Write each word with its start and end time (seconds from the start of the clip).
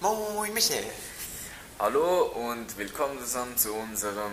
Moin 0.00 0.52
Michael. 0.54 0.84
Hallo 1.78 2.22
und 2.34 2.76
willkommen 2.78 3.18
zusammen 3.18 3.56
zu 3.56 3.74
unserem 3.74 4.32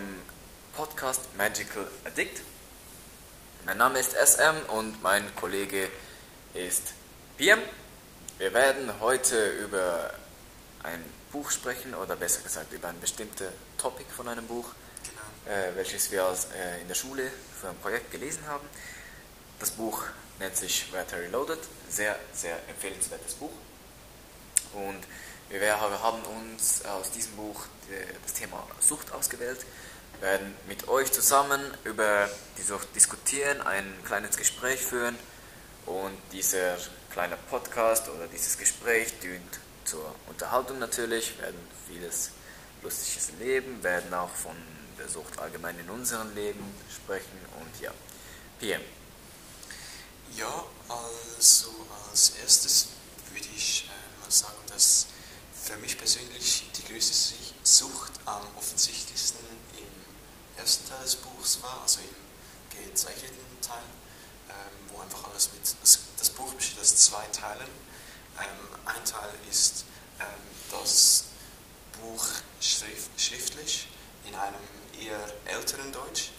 Podcast 0.74 1.20
Magical 1.36 1.86
Addict. 2.04 2.40
Mein 3.66 3.76
Name 3.78 3.98
ist 3.98 4.12
SM 4.14 4.70
und 4.70 5.02
mein 5.02 5.34
Kollege 5.36 5.88
ist 6.54 6.94
PM. 7.36 7.60
Wir 8.38 8.54
werden 8.54 8.98
heute 9.00 9.50
über 9.58 10.14
ein 10.84 11.04
Buch 11.32 11.50
sprechen 11.50 11.94
oder 11.94 12.16
besser 12.16 12.40
gesagt 12.42 12.72
über 12.72 12.88
ein 12.88 13.00
bestimmtes 13.00 13.48
Topic 13.76 14.06
von 14.16 14.28
einem 14.28 14.46
Buch, 14.46 14.70
Genau. 15.02 15.54
äh, 15.54 15.74
welches 15.76 16.10
wir 16.10 16.24
als, 16.24 16.46
äh, 16.46 16.80
in 16.80 16.88
der 16.88 16.94
Schule 16.94 17.30
für 17.60 17.68
ein 17.68 17.76
Projekt 17.78 18.10
gelesen 18.10 18.46
haben. 18.46 18.66
Das 19.58 19.70
Buch 19.72 20.04
nennt 20.38 20.56
sich 20.56 20.86
Terry 21.10 21.26
Loaded, 21.28 21.58
sehr, 21.90 22.18
sehr 22.32 22.56
empfehlenswertes 22.68 23.34
Buch. 23.34 23.52
Und 24.74 25.00
wir 25.50 25.80
haben 25.80 26.22
uns 26.22 26.84
aus 26.84 27.10
diesem 27.10 27.36
Buch 27.36 27.64
das 28.22 28.34
Thema 28.34 28.66
Sucht 28.80 29.12
ausgewählt, 29.12 29.64
Wir 30.20 30.28
werden 30.28 30.54
mit 30.66 30.88
euch 30.88 31.10
zusammen 31.10 31.60
über 31.84 32.28
die 32.58 32.62
Sucht 32.62 32.94
diskutieren, 32.94 33.60
ein 33.62 33.86
kleines 34.04 34.36
Gespräch 34.36 34.80
führen. 34.80 35.16
Und 35.86 36.18
dieser 36.32 36.76
kleine 37.10 37.38
Podcast 37.48 38.08
oder 38.10 38.26
dieses 38.26 38.58
Gespräch 38.58 39.18
dient 39.20 39.58
zur 39.84 40.14
Unterhaltung 40.26 40.78
natürlich, 40.78 41.34
Wir 41.38 41.44
werden 41.44 41.68
vieles 41.88 42.30
Lustiges 42.82 43.30
erleben, 43.30 43.82
werden 43.82 44.12
auch 44.12 44.30
von 44.30 44.56
der 44.98 45.08
Sucht 45.08 45.38
allgemein 45.38 45.78
in 45.78 45.88
unserem 45.88 46.34
Leben 46.34 46.62
sprechen. 46.94 47.38
Und 47.58 47.80
ja, 47.80 47.90
PM. 48.60 48.82
Ja, 50.36 50.64
also 50.88 51.74
als 52.10 52.34
erstes 52.42 52.88
würde 53.32 53.48
ich 53.56 53.88
äh, 53.88 54.20
mal 54.22 54.30
sagen, 54.30 54.58
dass 54.68 55.06
für 55.68 55.76
mich 55.76 55.98
persönlich 55.98 56.64
die 56.78 56.84
größte 56.90 57.34
Sucht 57.62 58.12
am 58.24 58.40
offensichtlichsten 58.56 59.44
im 59.76 60.58
ersten 60.58 60.88
Teil 60.88 61.02
des 61.02 61.16
Buchs 61.16 61.62
war, 61.62 61.82
also 61.82 62.00
im 62.00 62.86
gezeichneten 62.90 63.60
Teil, 63.60 63.82
ähm, 64.48 64.54
wo 64.88 65.02
einfach 65.02 65.30
alles 65.30 65.52
mit. 65.52 65.60
Das, 65.82 66.30
Buch 66.30 66.54
besteht 66.54 66.80
aus 66.80 66.96
zwei 66.96 67.22
Teilen. 67.26 67.68
Ähm, 68.38 68.78
ein 68.86 69.04
Teil 69.04 69.28
ist 69.50 69.84
ähm, 70.20 70.26
das 70.70 71.24
Buch 72.00 72.26
schrift, 72.62 73.10
schriftlich 73.20 73.88
in 74.24 74.34
einem 74.34 74.64
eher 74.98 75.54
älteren 75.54 75.92
Deutsch 75.92 76.30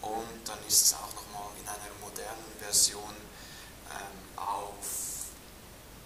und 0.00 0.48
dann 0.48 0.58
ist 0.66 0.86
es 0.86 0.94
auch 0.94 1.12
nochmal 1.14 1.50
in 1.60 1.68
einer 1.68 1.94
modernen 2.00 2.52
Version 2.58 3.14
auf, 4.36 5.26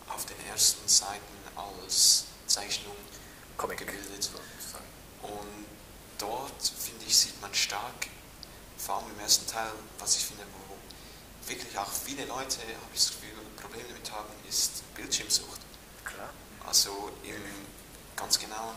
auf 0.09 0.27
den 0.27 0.47
ersten 0.49 0.89
Seiten 0.89 1.23
als 1.55 2.26
Zeichnung 2.47 2.97
Comic 3.57 3.79
gebildet. 3.79 4.31
Und 5.23 5.67
dort, 6.19 6.63
finde 6.63 7.05
ich, 7.07 7.17
sieht 7.17 7.41
man 7.41 7.53
stark, 7.55 8.07
vor 8.79 8.97
allem 8.97 9.11
im 9.15 9.21
ersten 9.21 9.47
Teil, 9.47 9.71
was 9.99 10.17
ich 10.17 10.25
finde, 10.27 10.45
wo 10.53 11.49
wirklich 11.51 11.77
auch 11.79 11.91
viele 11.91 12.25
Leute, 12.27 12.59
habe 12.59 12.93
ich 12.95 13.01
das 13.01 13.09
Gefühl, 13.11 13.33
Probleme 13.61 13.89
damit 13.89 14.11
haben, 14.13 14.29
ist 14.49 14.83
Bildschirmsucht. 14.95 15.61
Klar. 16.05 16.31
Also 16.67 17.11
im 17.23 17.43
ganz 18.17 18.39
genauen, 18.39 18.77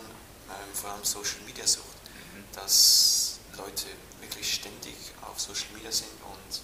ähm, 0.50 0.74
vor 0.76 0.92
allem 0.92 1.04
Social 1.04 1.42
Media 1.46 1.66
Sucht, 1.68 1.86
Mhm. 2.34 2.44
dass 2.54 3.40
Leute 3.58 3.86
wirklich 4.22 4.54
ständig 4.56 4.96
auf 5.22 5.40
Social 5.40 5.68
Media 5.74 5.92
sind 5.92 6.10
und 6.24 6.62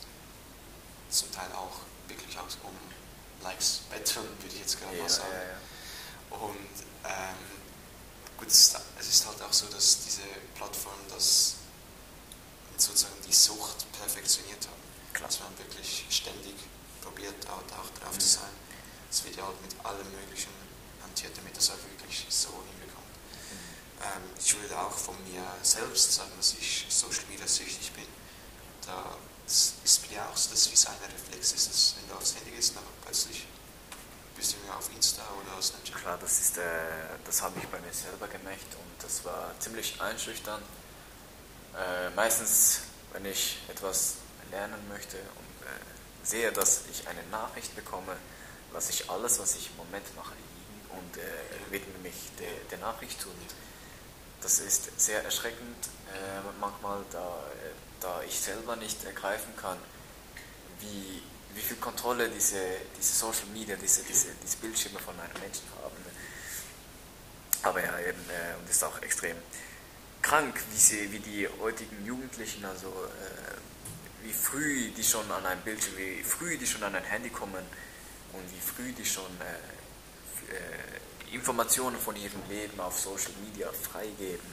zum 1.13 1.31
Teil 1.31 1.51
auch 1.53 1.71
wirklich 2.07 2.37
auch 2.37 2.43
um 2.63 2.75
Likes 3.43 3.81
betteln, 3.89 4.25
würde 4.41 4.53
ich 4.55 4.59
jetzt 4.59 4.79
gerade 4.79 4.95
Ja, 4.97 5.03
mal 5.03 5.09
sagen. 5.09 5.29
ja, 5.33 6.37
ja. 6.37 6.37
Und 6.45 6.57
ähm, 7.07 7.37
gut, 8.37 8.47
es 8.47 8.73
ist- 8.99 9.25
halt 9.27 9.41
auch 9.41 9.53
so, 9.53 9.65
dass 9.67 9.99
diese 10.05 10.21
Plattformen 10.55 11.05
das 11.09 11.55
sozusagen 12.77 13.15
die 13.27 13.33
Sucht 13.33 13.85
perfektioniert 13.93 14.67
haben. 14.67 14.81
Klar. 15.13 15.27
Dass 15.29 15.39
man 15.39 15.57
wirklich 15.57 16.05
ständig 16.09 16.55
probiert, 17.01 17.35
auch, 17.47 17.63
auch 17.79 17.89
drauf 17.99 18.13
Mhm. 18.15 18.19
zu 18.19 18.27
sein. 18.27 18.49
Es 19.09 19.23
wird 19.23 19.37
ja 19.37 19.45
halt 19.45 19.61
mit 19.61 19.73
allem 19.85 20.11
Möglichen 20.11 20.51
hantiert, 21.01 21.37
damit 21.37 21.55
das 21.55 21.69
auch 21.69 21.77
wirklich 21.77 22.25
so 22.29 22.49
hinbekommt. 22.49 23.05
Ähm, 24.03 24.23
ich 24.37 24.59
würde 24.59 24.77
auch 24.77 24.91
von 24.91 25.15
mir 25.31 25.43
selbst 25.63 26.13
sagen, 26.13 26.31
dass 26.37 26.53
ich 26.59 26.85
Social 26.89 27.23
Media 27.29 27.47
süchtig 27.47 27.91
bin. 27.93 28.07
Da 28.85 29.15
es 29.47 29.73
ist 29.83 30.01
bei 30.01 30.07
dir 30.09 30.27
auch 30.27 30.35
so, 30.35 30.49
dass 30.49 30.59
es 30.65 30.71
wie 30.71 30.75
so 30.75 30.89
ein 30.89 30.97
Reflex 31.11 31.53
ist, 31.53 31.69
dass 31.69 31.95
wenn 31.97 32.09
du 32.09 32.15
aufs 32.15 32.35
Handy 32.35 32.51
gehst, 32.51 32.75
dann 32.75 32.83
plötzlich 33.03 33.45
bist 34.45 34.57
du 34.63 34.73
auf 34.73 34.89
Insta 34.95 35.23
oder 35.41 35.59
Snapchat. 35.59 35.95
Klar, 35.95 36.17
das 36.21 36.39
ist, 36.39 36.57
äh, 36.59 36.61
das 37.25 37.41
habe 37.41 37.57
ich 37.57 37.67
bei 37.67 37.79
mir 37.79 37.91
selber 37.91 38.27
gemerkt 38.27 38.75
und 38.75 39.03
das 39.03 39.25
war 39.25 39.51
ziemlich 39.57 39.99
einschüchternd. 39.99 40.61
Äh, 41.73 42.11
meistens, 42.11 42.81
wenn 43.11 43.25
ich 43.25 43.57
etwas 43.69 44.17
lernen 44.51 44.87
möchte 44.87 45.17
und 45.17 45.65
äh, 45.65 45.79
sehe, 46.21 46.51
dass 46.51 46.83
ich 46.91 47.07
eine 47.07 47.23
Nachricht 47.31 47.75
bekomme, 47.75 48.15
lasse 48.71 48.91
ich 48.91 49.09
alles, 49.09 49.39
was 49.39 49.55
ich 49.55 49.71
im 49.71 49.77
Moment 49.77 50.15
mache, 50.15 50.35
liegen 50.35 50.99
und 50.99 51.17
äh, 51.17 51.71
widme 51.71 51.97
mich 52.03 52.29
der, 52.39 52.53
der 52.69 52.77
Nachricht 52.77 53.25
und 53.25 53.47
das 54.41 54.59
ist 54.59 54.91
sehr 54.99 55.23
erschreckend 55.23 55.87
äh, 56.13 56.61
manchmal, 56.61 57.03
da, 57.11 57.17
äh, 57.19 57.73
da 57.99 58.21
ich 58.21 58.39
selber 58.39 58.75
nicht 58.75 59.03
ergreifen 59.05 59.55
kann, 59.57 59.79
wie, 60.81 61.23
wie 61.55 61.61
viel 61.61 61.77
Kontrolle 61.77 62.29
diese, 62.29 62.59
diese 62.97 63.13
Social 63.13 63.47
Media, 63.53 63.75
diese, 63.75 64.03
diese, 64.03 64.27
diese 64.43 64.57
Bildschirme 64.57 64.99
von 64.99 65.17
einem 65.19 65.39
Menschen 65.41 65.63
haben. 65.81 65.95
Aber 67.63 67.83
ja, 67.83 67.97
eben, 67.99 68.21
äh, 68.29 68.59
und 68.59 68.69
ist 68.69 68.83
auch 68.83 69.01
extrem 69.01 69.37
krank, 70.21 70.59
wie, 70.71 70.77
sie, 70.77 71.11
wie 71.11 71.19
die 71.19 71.47
heutigen 71.61 72.05
Jugendlichen, 72.05 72.65
also 72.65 72.87
äh, 72.87 74.25
wie 74.25 74.33
früh 74.33 74.91
die 74.91 75.03
schon 75.03 75.29
an 75.31 75.45
ein 75.45 75.61
Bildschirm, 75.61 75.97
wie 75.97 76.23
früh 76.23 76.57
die 76.57 76.67
schon 76.67 76.83
an 76.83 76.95
ein 76.95 77.03
Handy 77.03 77.29
kommen 77.29 77.63
und 78.33 78.43
wie 78.51 78.59
früh 78.59 78.91
die 78.91 79.05
schon 79.05 79.31
äh, 79.39 80.53
äh, 80.53 81.33
Informationen 81.35 81.97
von 81.97 82.15
ihrem 82.15 82.41
Leben 82.49 82.79
auf 82.79 82.99
Social 82.99 83.33
Media 83.43 83.71
freigeben. 83.71 84.45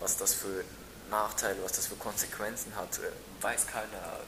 Was 0.00 0.16
das 0.16 0.34
für 0.34 0.64
Nachteile, 1.10 1.62
was 1.62 1.72
das 1.72 1.86
für 1.86 1.96
Konsequenzen 1.96 2.74
hat, 2.74 2.98
äh, 2.98 3.42
weiß 3.42 3.66
keiner. 3.66 4.20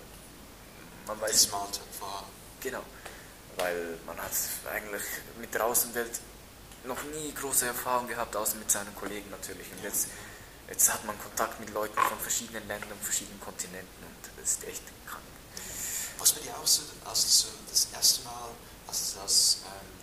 Man 1.08 1.20
weiß 1.20 1.42
Smart 1.42 1.80
vor 1.98 2.08
allem. 2.18 2.26
Genau, 2.60 2.82
weil 3.56 3.98
man 4.06 4.16
hat 4.20 4.30
eigentlich 4.72 5.02
mit 5.40 5.52
der 5.54 5.64
Außenwelt 5.64 6.20
noch 6.84 7.02
nie 7.04 7.32
große 7.34 7.66
Erfahrung 7.66 8.06
gehabt, 8.06 8.36
außer 8.36 8.56
mit 8.56 8.70
seinen 8.70 8.94
Kollegen 8.94 9.30
natürlich. 9.30 9.66
Und 9.72 9.82
jetzt, 9.82 10.08
jetzt 10.68 10.92
hat 10.92 11.04
man 11.04 11.18
Kontakt 11.20 11.58
mit 11.60 11.70
Leuten 11.70 11.98
von 11.98 12.18
verschiedenen 12.20 12.66
Ländern 12.68 12.92
und 12.92 13.02
verschiedenen 13.02 13.40
Kontinenten 13.40 14.04
und 14.04 14.30
das 14.40 14.50
ist 14.52 14.64
echt 14.64 14.82
krank. 15.06 15.24
Was 16.18 16.32
bei 16.32 16.40
dir 16.40 16.56
auch 16.56 16.66
so, 16.66 16.82
als 17.04 17.40
so 17.40 17.48
das 17.70 17.88
erste 17.92 18.22
Mal, 18.24 18.50
als 18.86 19.14
das 19.22 19.58
ähm, 19.64 19.98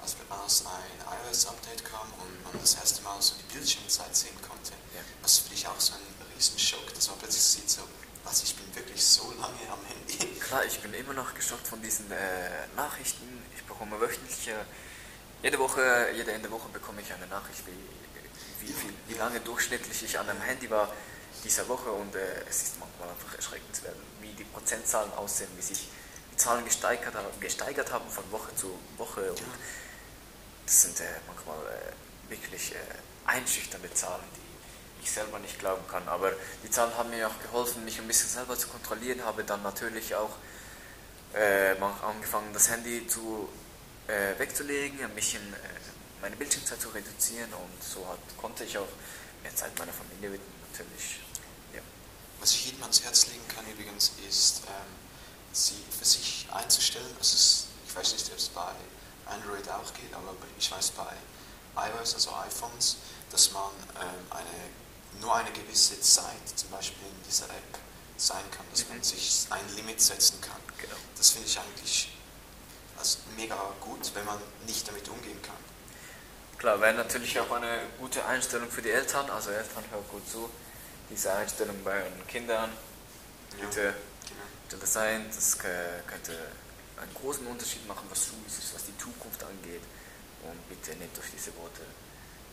als, 0.00 0.16
als 0.30 0.66
ein 0.66 1.28
iOS-Update 1.28 1.84
kam 1.84 2.12
und 2.20 2.44
man 2.44 2.60
das 2.60 2.74
erste 2.74 3.02
Mal 3.02 3.20
so 3.20 3.34
die 3.36 3.52
Bildschirmzeit 3.54 4.14
sehen 4.14 4.36
konnte, 4.46 4.72
Ja. 4.94 5.00
was 5.22 5.38
für 5.38 5.48
dich 5.50 5.66
auch 5.66 5.80
so 5.80 5.94
ein 5.94 6.00
Riesenschock, 6.36 6.92
dass 6.94 7.08
man 7.08 7.18
plötzlich 7.18 7.42
sieht, 7.42 7.70
so, 7.70 7.82
was, 8.24 8.42
ich 8.42 8.56
bin 8.56 8.74
wirklich 8.74 9.02
so 9.02 9.30
lange 9.32 9.60
am 9.70 9.78
Handy. 9.86 10.38
Klar, 10.40 10.64
ich 10.64 10.78
bin 10.80 10.94
immer 10.94 11.12
noch 11.12 11.34
geschockt 11.34 11.66
von 11.66 11.80
diesen 11.82 12.10
äh, 12.10 12.66
Nachrichten. 12.76 13.42
Ich 13.56 13.62
bekomme 13.64 14.00
wöchentlich, 14.00 14.48
äh, 14.48 14.64
jede 15.42 15.58
Woche, 15.58 16.08
jede 16.14 16.32
Ende 16.32 16.50
Woche 16.50 16.68
bekomme 16.72 17.02
ich 17.02 17.12
eine 17.12 17.26
Nachricht, 17.26 17.62
wie, 17.66 18.66
wie, 18.66 18.72
viel, 18.72 18.94
wie 19.08 19.14
lange 19.14 19.40
durchschnittlich 19.40 20.02
ich 20.02 20.18
an 20.18 20.28
einem 20.28 20.40
Handy 20.40 20.70
war 20.70 20.90
dieser 21.44 21.68
Woche 21.68 21.90
und 21.90 22.14
äh, 22.14 22.40
es 22.48 22.62
ist 22.62 22.80
manchmal 22.80 23.10
einfach 23.10 23.34
erschreckend, 23.34 23.82
wie 24.22 24.32
die 24.32 24.44
Prozentzahlen 24.44 25.12
aussehen, 25.12 25.50
wie 25.56 25.62
sich 25.62 25.88
die 26.32 26.36
Zahlen 26.36 26.64
gesteigert 26.64 27.14
haben, 27.14 27.26
gesteigert 27.40 27.92
haben 27.92 28.08
von 28.08 28.24
Woche 28.32 28.56
zu 28.56 28.78
Woche 28.96 29.30
und 29.30 29.42
das 30.64 30.82
sind 30.82 30.98
äh, 31.00 31.04
manchmal 31.26 31.58
äh, 31.66 32.30
wirklich 32.30 32.72
einschüchternde 33.26 33.92
Zahlen, 33.92 34.24
die 34.34 34.43
ich 35.04 35.12
selber 35.12 35.38
nicht 35.38 35.58
glauben 35.58 35.86
kann. 35.88 36.06
Aber 36.08 36.32
die 36.62 36.70
Zahlen 36.70 36.96
haben 36.96 37.10
mir 37.10 37.28
auch 37.28 37.40
geholfen, 37.42 37.84
mich 37.84 37.98
ein 37.98 38.06
bisschen 38.06 38.30
selber 38.30 38.58
zu 38.58 38.68
kontrollieren. 38.68 39.24
Habe 39.24 39.44
dann 39.44 39.62
natürlich 39.62 40.14
auch 40.14 40.36
äh, 41.34 41.76
angefangen, 41.80 42.52
das 42.52 42.70
Handy 42.70 43.06
zu, 43.06 43.48
äh, 44.08 44.38
wegzulegen, 44.38 45.02
ein 45.04 45.14
bisschen 45.14 45.42
äh, 45.52 45.56
meine 46.20 46.36
Bildschirmzeit 46.36 46.80
zu 46.80 46.88
reduzieren 46.88 47.52
und 47.52 47.82
so 47.82 48.06
hat, 48.08 48.18
konnte 48.40 48.64
ich 48.64 48.78
auch 48.78 48.88
mehr 49.42 49.54
Zeit 49.54 49.78
meiner 49.78 49.92
Familie 49.92 50.32
widmen. 50.32 50.54
Natürlich, 50.72 51.20
ja. 51.74 51.80
Was 52.40 52.52
ich 52.52 52.66
jedem 52.66 52.82
ans 52.82 53.02
Herz 53.02 53.26
legen 53.26 53.46
kann 53.54 53.64
übrigens, 53.70 54.12
ist, 54.28 54.62
ähm, 54.66 54.94
sie 55.52 55.82
für 55.96 56.04
sich 56.04 56.46
einzustellen. 56.50 57.14
Also 57.18 57.36
es, 57.36 57.66
ich 57.86 57.94
weiß 57.94 58.12
nicht, 58.12 58.30
ob 58.30 58.38
es 58.38 58.48
bei 58.48 58.72
Android 59.26 59.68
auch 59.68 59.92
geht, 59.94 60.12
aber 60.14 60.34
ich 60.58 60.70
weiß 60.70 60.90
bei 60.92 61.12
iOS, 61.76 62.14
also 62.14 62.30
iPhones, 62.46 62.96
dass 63.30 63.52
man 63.52 63.70
ähm, 64.00 64.26
eine, 64.30 64.70
nur 65.20 65.34
eine 65.34 65.50
gewisse 65.52 66.00
Zeit 66.00 66.48
zum 66.56 66.70
Beispiel 66.70 67.06
in 67.06 67.22
dieser 67.28 67.46
App 67.46 67.78
sein 68.16 68.44
kann, 68.50 68.64
dass 68.70 68.88
man 68.88 68.98
Mhm. 68.98 69.02
sich 69.02 69.46
ein 69.50 69.76
Limit 69.76 70.00
setzen 70.00 70.40
kann. 70.40 70.60
Genau. 70.78 70.96
Das 71.16 71.30
finde 71.30 71.48
ich 71.48 71.58
eigentlich 71.58 72.16
also 72.98 73.18
mega 73.36 73.56
gut, 73.80 74.10
wenn 74.14 74.24
man 74.24 74.38
nicht 74.66 74.86
damit 74.88 75.08
umgehen 75.08 75.40
kann. 75.42 75.56
Klar, 76.58 76.80
wäre 76.80 76.94
natürlich 76.94 77.38
auch 77.40 77.50
eine 77.50 77.80
gute 77.98 78.24
Einstellung 78.24 78.70
für 78.70 78.82
die 78.82 78.90
Eltern. 78.90 79.28
Also 79.30 79.50
Eltern, 79.50 79.84
hört 79.90 80.08
gut 80.10 80.28
zu. 80.30 80.48
Diese 81.10 81.32
Einstellung 81.34 81.82
bei 81.84 82.02
euren 82.02 82.26
Kindern. 82.28 82.70
Bitte 83.60 83.82
Ja, 83.82 83.90
genau. 83.90 84.42
genau. 84.70 84.86
sein, 84.86 85.26
das 85.34 85.58
könnte 85.58 86.38
einen 87.00 87.14
großen 87.14 87.46
Unterschied 87.46 87.86
machen, 87.88 88.06
was 88.08 88.26
Schulz 88.26 88.58
ist, 88.58 88.74
was 88.74 88.84
die 88.84 88.96
Zukunft 88.96 89.42
angeht. 89.42 89.82
Und 90.44 90.68
bitte 90.68 90.96
nehmt 90.96 91.18
euch 91.18 91.30
diese 91.36 91.54
Worte 91.56 91.82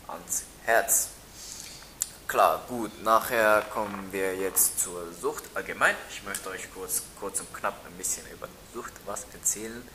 ans 0.07 0.43
Herz. 0.65 1.09
Klar, 2.31 2.61
gut, 2.69 3.03
nachher 3.03 3.61
kommen 3.73 4.07
wir 4.13 4.37
jetzt 4.37 4.79
zur 4.79 5.11
Sucht 5.11 5.43
allgemein. 5.53 5.97
Ich 6.09 6.23
möchte 6.23 6.49
euch 6.49 6.73
kurz, 6.73 7.01
kurz 7.19 7.41
und 7.41 7.53
knapp 7.53 7.85
ein 7.85 7.91
bisschen 7.97 8.25
über 8.31 8.47
Sucht 8.73 8.93
was 9.05 9.25
erzählen. 9.33 9.85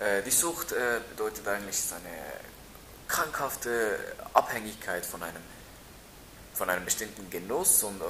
Äh, 0.00 0.22
die 0.22 0.30
Sucht 0.30 0.72
äh, 0.72 1.00
bedeutet 1.10 1.46
eigentlich 1.46 1.82
eine 1.92 2.16
krankhafte 3.08 3.98
Abhängigkeit 4.32 5.04
von 5.04 5.22
einem, 5.22 5.42
von 6.54 6.70
einem 6.70 6.86
bestimmten 6.86 7.28
Genuss 7.28 7.82
und, 7.82 8.00
äh, 8.00 8.04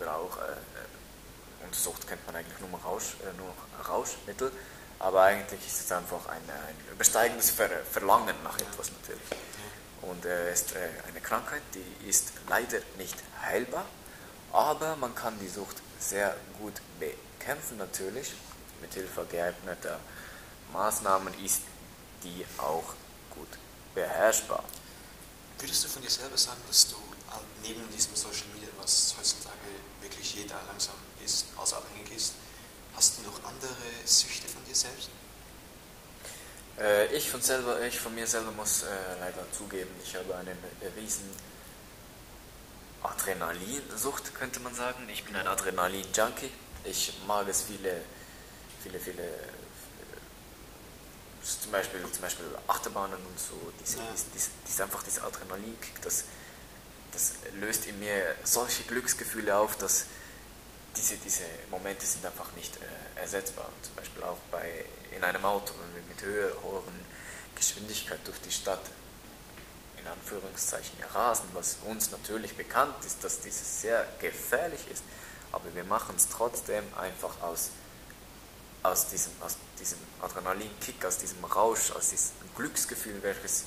oder 0.00 0.14
auch, 0.14 0.38
äh, 0.38 1.66
und 1.66 1.74
Sucht 1.74 2.08
kennt 2.08 2.24
man 2.24 2.36
eigentlich 2.36 2.58
nur, 2.58 2.80
Rausch, 2.80 3.16
äh, 3.20 3.36
nur 3.36 3.52
Rauschmittel, 3.86 4.50
aber 4.98 5.24
eigentlich 5.24 5.60
ist 5.66 5.82
es 5.82 5.92
einfach 5.92 6.26
ein, 6.28 6.40
ein 6.48 6.92
übersteigendes 6.94 7.50
Ver 7.50 7.68
Verlangen 7.92 8.36
nach 8.42 8.58
etwas 8.58 8.90
natürlich. 8.92 9.47
Und 10.08 10.24
es 10.24 10.62
ist 10.62 10.72
äh, 10.72 10.88
eine 11.06 11.20
Krankheit, 11.20 11.62
die 11.74 12.08
ist 12.08 12.32
leider 12.48 12.78
nicht 12.96 13.16
heilbar, 13.42 13.84
aber 14.52 14.96
man 14.96 15.14
kann 15.14 15.38
die 15.38 15.48
Sucht 15.48 15.76
sehr 16.00 16.34
gut 16.58 16.74
bekämpfen 16.98 17.76
natürlich. 17.76 18.32
Mit 18.80 18.94
Hilfe 18.94 19.26
geeigneter 19.30 19.98
Maßnahmen 20.72 21.34
ist 21.44 21.62
die 22.22 22.46
auch 22.56 22.94
gut 23.34 23.48
beherrschbar. 23.94 24.64
Würdest 25.58 25.84
du 25.84 25.88
von 25.88 26.02
dir 26.02 26.10
selber 26.10 26.38
sagen, 26.38 26.60
dass 26.68 26.88
du 26.88 26.96
äh, 26.96 27.68
neben 27.68 27.90
diesem 27.90 28.16
Social 28.16 28.46
Media, 28.54 28.68
was 28.80 29.14
heutzutage 29.18 29.68
wirklich 30.00 30.34
jeder 30.36 30.56
langsam 30.68 30.94
ist, 31.22 31.46
also 31.58 31.76
abhängig 31.76 32.12
ist, 32.16 32.32
hast 32.94 33.18
du 33.18 33.22
noch 33.22 33.44
andere 33.44 33.76
Süchte 34.06 34.48
von 34.48 34.64
dir 34.64 34.74
selbst? 34.74 35.10
Äh, 36.80 37.06
ich, 37.14 37.30
von 37.30 37.40
selber, 37.42 37.80
ich 37.82 37.98
von 37.98 38.14
mir 38.14 38.26
selber 38.26 38.52
muss 38.52 38.82
äh, 38.82 38.86
leider 39.20 39.50
zugeben, 39.52 39.90
ich 40.02 40.14
habe 40.14 40.34
eine 40.36 40.56
riesen 40.96 41.28
Adrenalinsucht, 43.02 44.34
könnte 44.34 44.60
man 44.60 44.74
sagen. 44.74 45.08
Ich 45.12 45.24
bin 45.24 45.34
ein 45.36 45.46
Adrenalin-Junkie. 45.46 46.50
Ich 46.84 47.12
mag 47.26 47.48
es 47.48 47.62
viele, 47.62 48.00
viele, 48.82 48.98
viele, 49.00 49.18
viele 49.18 49.28
zum 51.42 51.72
Beispiel, 51.72 52.00
zum 52.12 52.22
Beispiel 52.22 52.46
Achterbahnen 52.66 53.16
und 53.16 53.38
so, 53.40 53.54
diese, 53.80 53.98
Ja. 53.98 54.04
diese, 54.12 54.24
diese, 54.34 54.50
diese, 54.66 54.82
einfach 54.84 55.02
dieser 55.02 55.24
Adrenalinkick, 55.24 56.00
das, 56.02 56.24
das 57.12 57.32
löst 57.54 57.86
in 57.86 57.98
mir 57.98 58.34
solche 58.44 58.82
Glücksgefühle 58.84 59.56
auf, 59.56 59.76
dass 59.76 60.06
diese, 60.96 61.16
diese 61.16 61.44
Momente 61.70 62.06
sind 62.06 62.24
einfach 62.24 62.52
nicht 62.52 62.76
äh, 62.76 63.20
ersetzbar. 63.20 63.68
Zum 63.82 63.94
Beispiel 63.96 64.22
auch 64.22 64.38
bei, 64.50 64.84
in 65.14 65.22
einem 65.22 65.44
Auto, 65.44 65.74
wenn 65.80 65.94
wir 65.94 66.08
mit 66.08 66.22
höheren 66.22 67.06
Geschwindigkeit 67.54 68.20
durch 68.24 68.40
die 68.40 68.52
Stadt 68.52 68.80
in 70.00 70.06
Anführungszeichen 70.06 71.02
rasen, 71.12 71.48
was 71.52 71.78
uns 71.84 72.10
natürlich 72.10 72.56
bekannt 72.56 72.94
ist, 73.04 73.22
dass 73.24 73.40
dieses 73.40 73.82
sehr 73.82 74.06
gefährlich 74.20 74.80
ist, 74.90 75.02
aber 75.52 75.74
wir 75.74 75.84
machen 75.84 76.14
es 76.16 76.28
trotzdem 76.28 76.84
einfach 76.96 77.40
aus, 77.42 77.70
aus, 78.82 79.08
diesem, 79.08 79.32
aus 79.40 79.56
diesem 79.80 79.98
Adrenalinkick, 80.22 81.04
aus 81.04 81.18
diesem 81.18 81.44
Rausch, 81.44 81.90
aus 81.92 82.10
diesem 82.10 82.32
Glücksgefühl, 82.56 83.22
welches 83.22 83.64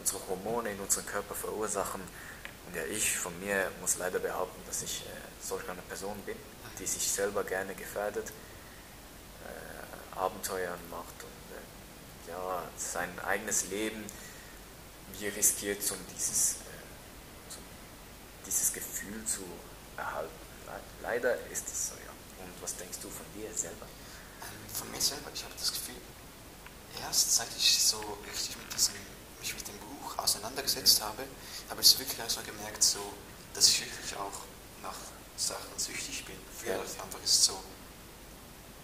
unsere 0.00 0.20
Hormone 0.28 0.72
in 0.72 0.80
unserem 0.80 1.06
Körper 1.06 1.34
verursachen. 1.34 2.00
Und 2.66 2.76
ja, 2.76 2.84
ich 2.84 3.16
von 3.16 3.38
mir 3.40 3.70
muss 3.80 3.98
leider 3.98 4.18
behaupten, 4.18 4.60
dass 4.66 4.82
ich 4.82 5.02
äh, 5.02 5.31
solch 5.42 5.68
eine 5.68 5.82
Person 5.82 6.18
bin, 6.22 6.36
die 6.78 6.86
sich 6.86 7.10
selber 7.10 7.44
gerne 7.44 7.74
gefährdet, 7.74 8.32
äh, 9.44 10.16
Abenteuer 10.18 10.76
macht 10.90 11.22
und 11.22 12.28
äh, 12.28 12.30
ja, 12.30 12.62
sein 12.76 13.10
eigenes 13.20 13.66
Leben 13.68 14.04
wie 15.18 15.28
riskiert, 15.28 15.78
um 15.90 15.98
dieses, 16.16 16.52
äh, 16.52 17.50
zum, 17.50 17.62
dieses 18.46 18.72
Gefühl 18.72 19.24
zu 19.26 19.42
erhalten. 19.96 20.30
Le- 20.66 20.80
Leider 21.02 21.36
ist 21.50 21.66
es 21.68 21.88
so, 21.88 21.94
ja. 21.94 22.12
Und 22.44 22.52
was 22.62 22.76
denkst 22.76 22.98
du 23.02 23.10
von 23.10 23.26
dir 23.34 23.52
selber? 23.54 23.86
Ähm, 24.42 24.74
Von 24.74 24.90
mir 24.90 25.00
selber, 25.00 25.30
ich 25.34 25.42
habe 25.44 25.54
das 25.58 25.72
Gefühl, 25.72 25.96
erst 27.02 27.34
seit 27.36 27.48
ich 27.56 27.82
so 27.82 27.98
richtig 28.30 28.56
mit 28.56 28.72
diesem, 28.72 28.94
mich 29.40 29.54
mit 29.54 29.66
dem 29.68 29.78
Buch 29.78 30.16
auseinandergesetzt 30.18 31.02
habe, 31.02 31.24
habe 31.68 31.80
ich 31.80 31.88
so 31.88 31.98
wirklich 31.98 32.18
langsam 32.18 32.44
gemerkt, 32.46 32.82
so, 32.82 33.00
dass 33.54 33.68
ich 33.68 33.80
wirklich 33.80 34.16
auch 34.16 34.40
nach 34.82 34.94
Sachen 35.36 35.76
süchtig 35.78 36.24
bin. 36.24 36.36
Ich 36.62 36.70
einfach, 36.70 37.22
ist 37.24 37.44
so, 37.44 37.54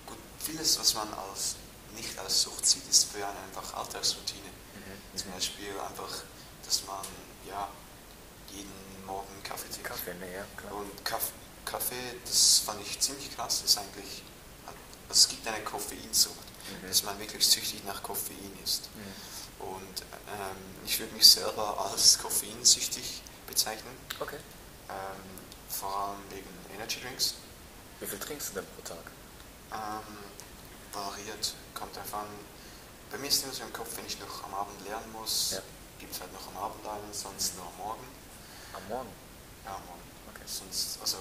gut, 0.06 0.18
vieles, 0.38 0.78
was 0.78 0.94
man 0.94 1.08
als, 1.14 1.56
nicht 1.94 2.18
als 2.18 2.42
Sucht 2.42 2.66
sieht, 2.66 2.88
ist 2.88 3.04
für 3.12 3.24
einen 3.26 3.36
einfach 3.48 3.74
Alltagsroutine. 3.74 4.48
Zum 5.14 5.30
Beispiel 5.32 5.78
einfach, 5.80 6.22
dass 6.64 6.84
man 6.84 7.04
ja 7.46 7.68
jeden 8.50 8.72
Morgen 9.06 9.42
Kaffee 9.42 9.68
trinkt. 9.68 9.84
Kaffee, 9.84 10.14
ne, 10.14 10.32
ja, 10.32 10.44
klar. 10.56 10.74
Und 10.74 11.04
Kaff 11.04 11.32
Kaffee, 11.64 12.16
das 12.24 12.60
fand 12.64 12.80
ich 12.80 12.98
ziemlich 13.00 13.34
krass, 13.34 13.62
ist 13.62 13.76
eigentlich, 13.76 14.22
also 14.66 14.78
es 15.10 15.28
gibt 15.28 15.46
eine 15.46 15.62
Koffeinsucht, 15.64 16.36
Mhm. 16.82 16.88
dass 16.88 17.02
man 17.02 17.18
wirklich 17.18 17.46
süchtig 17.46 17.82
nach 17.84 18.02
Koffein 18.02 18.58
ist. 18.62 18.88
Mhm. 18.94 19.66
Und 19.66 20.00
ähm, 20.28 20.56
ich 20.86 20.98
würde 20.98 21.14
mich 21.14 21.26
selber 21.26 21.78
als 21.90 22.18
koffeinsüchtig 22.18 23.22
bezeichnen, 23.46 23.96
Okay. 24.20 24.36
ähm, 24.90 24.94
vor 25.68 25.94
allem 25.96 26.20
wegen 26.30 26.48
Energy 26.74 27.00
Drinks. 27.00 27.34
Wie 28.00 28.06
viel 28.06 28.18
trinkst 28.18 28.50
du 28.50 28.54
denn 28.54 28.66
pro 28.76 28.82
Tag? 28.82 29.04
Ähm, 29.72 30.16
variiert, 30.92 31.54
kommt 31.74 31.96
davon. 31.96 32.26
Bei 33.10 33.18
mir 33.18 33.28
ist 33.28 33.44
immer 33.44 33.52
so 33.52 33.62
im 33.64 33.72
Kopf, 33.72 33.96
wenn 33.96 34.06
ich 34.06 34.18
noch 34.20 34.44
am 34.44 34.54
Abend 34.54 34.80
lernen 34.86 35.10
muss, 35.12 35.52
Ja. 35.52 35.62
gibt 35.98 36.14
es 36.14 36.20
halt 36.20 36.32
noch 36.32 36.46
am 36.48 36.56
Abend 36.56 36.86
einen, 36.86 37.12
sonst 37.12 37.56
nur 37.56 37.66
am 37.66 37.76
Morgen. 37.76 38.06
Am 38.74 38.86
Morgen? 38.88 39.08
Ja, 39.64 39.74
am 39.76 39.84
Morgen. 39.86 40.02
Okay. 40.34 40.44
Sonst, 40.46 40.98
also, 41.00 41.18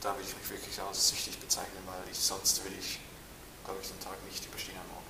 da 0.00 0.14
würde 0.14 0.28
ich 0.28 0.36
mich 0.36 0.50
wirklich 0.50 0.80
als 0.80 1.08
süchtig 1.08 1.38
bezeichnen, 1.38 1.82
weil 1.86 2.02
ich 2.10 2.18
sonst 2.18 2.64
will 2.64 2.72
ich, 2.78 2.98
glaube 3.64 3.80
ich, 3.82 3.88
den 3.88 4.00
Tag 4.00 4.16
nicht 4.28 4.44
überstehen 4.44 4.76
am 4.80 4.88
Morgen. 4.88 5.06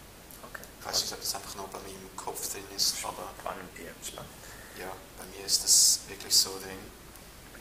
Okay. 0.52 0.62
Ich 0.80 0.86
weiß 0.86 1.00
nicht, 1.02 1.12
ob 1.12 1.20
das 1.20 1.34
einfach 1.34 1.54
nur 1.56 1.68
bei 1.68 1.78
mir 1.80 1.90
im 1.94 2.16
Kopf 2.16 2.52
drin 2.52 2.64
ist, 2.76 2.96
aber 3.04 3.28
Spannend, 3.40 3.68
ja, 3.78 3.92
spannend. 4.06 4.30
ja, 4.78 4.90
bei 5.18 5.24
mir 5.36 5.44
ist 5.46 5.64
das 5.64 6.00
wirklich 6.08 6.34
so 6.34 6.58
drin. 6.58 6.78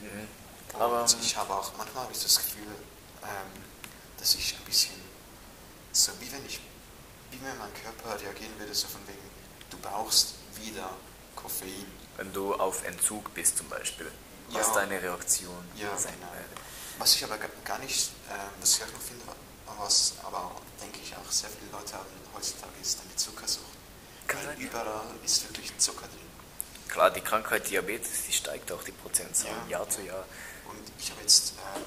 Mhm. 0.02 0.28
Und 0.74 0.82
Aber 0.82 1.06
ich 1.22 1.36
habe 1.36 1.54
auch, 1.54 1.72
manchmal 1.78 2.04
habe 2.04 2.14
ich 2.14 2.22
das 2.22 2.36
Gefühl, 2.38 2.68
ähm, 3.24 3.64
dass 4.18 4.36
ich 4.36 4.56
ein 4.56 4.64
bisschen, 4.66 4.96
so 5.92 6.12
wie 6.20 6.32
wenn 6.32 6.46
ich, 6.46 6.60
wie 7.32 7.42
wenn 7.44 7.58
mein 7.58 7.74
Körper 7.74 8.20
reagieren 8.22 8.58
würde, 8.60 8.74
so 8.74 8.88
von 8.88 9.02
wegen, 9.08 9.20
du 9.70 9.78
brauchst 9.78 10.36
wieder 10.56 10.90
Koffein. 11.36 11.86
wenn 12.18 12.32
du 12.34 12.54
auf 12.56 12.84
Entzug 12.86 13.34
bist 13.34 13.58
zum 13.58 13.68
Beispiel, 13.70 14.12
Ja. 14.50 14.60
was 14.60 14.74
deine 14.74 15.02
Reaktion 15.02 15.58
Ja, 15.76 15.96
sein 15.98 16.14
genau. 16.20 16.32
wäre. 16.34 16.46
Was 16.98 17.16
ich 17.16 17.24
aber 17.24 17.38
ga- 17.38 17.48
gar 17.64 17.80
nicht, 17.80 18.12
ähm, 18.30 18.36
was 18.60 18.76
ich 18.78 18.84
auch 18.84 18.92
noch 18.92 19.02
finde, 19.02 19.24
was 19.78 20.14
aber 20.24 20.52
denke 20.82 21.00
ich 21.02 21.16
auch 21.16 21.32
sehr 21.32 21.50
viele 21.50 21.72
Leute 21.72 21.94
haben 21.94 22.06
heutzutage, 22.36 22.74
ist 22.82 23.00
eine 23.02 23.16
Zuckersucht. 23.16 23.66
Kann 24.28 24.46
Weil 24.46 24.60
überall 24.60 25.02
ist 25.24 25.44
wirklich 25.48 25.76
Zucker 25.78 26.08
drin. 26.08 26.30
Klar, 26.90 27.10
die 27.12 27.22
Krankheit 27.22 27.70
Diabetes, 27.70 28.24
die 28.28 28.34
steigt 28.34 28.72
auch 28.72 28.84
die 28.84 28.92
Prozentzahl 28.92 29.52
Ja. 29.70 29.80
Jahr 29.80 29.90
zu 29.90 30.02
Jahr. 30.02 30.26
Und 30.80 30.92
ich 31.00 31.12
habe 31.12 31.22
jetzt, 31.22 31.54
ähm, 31.76 31.84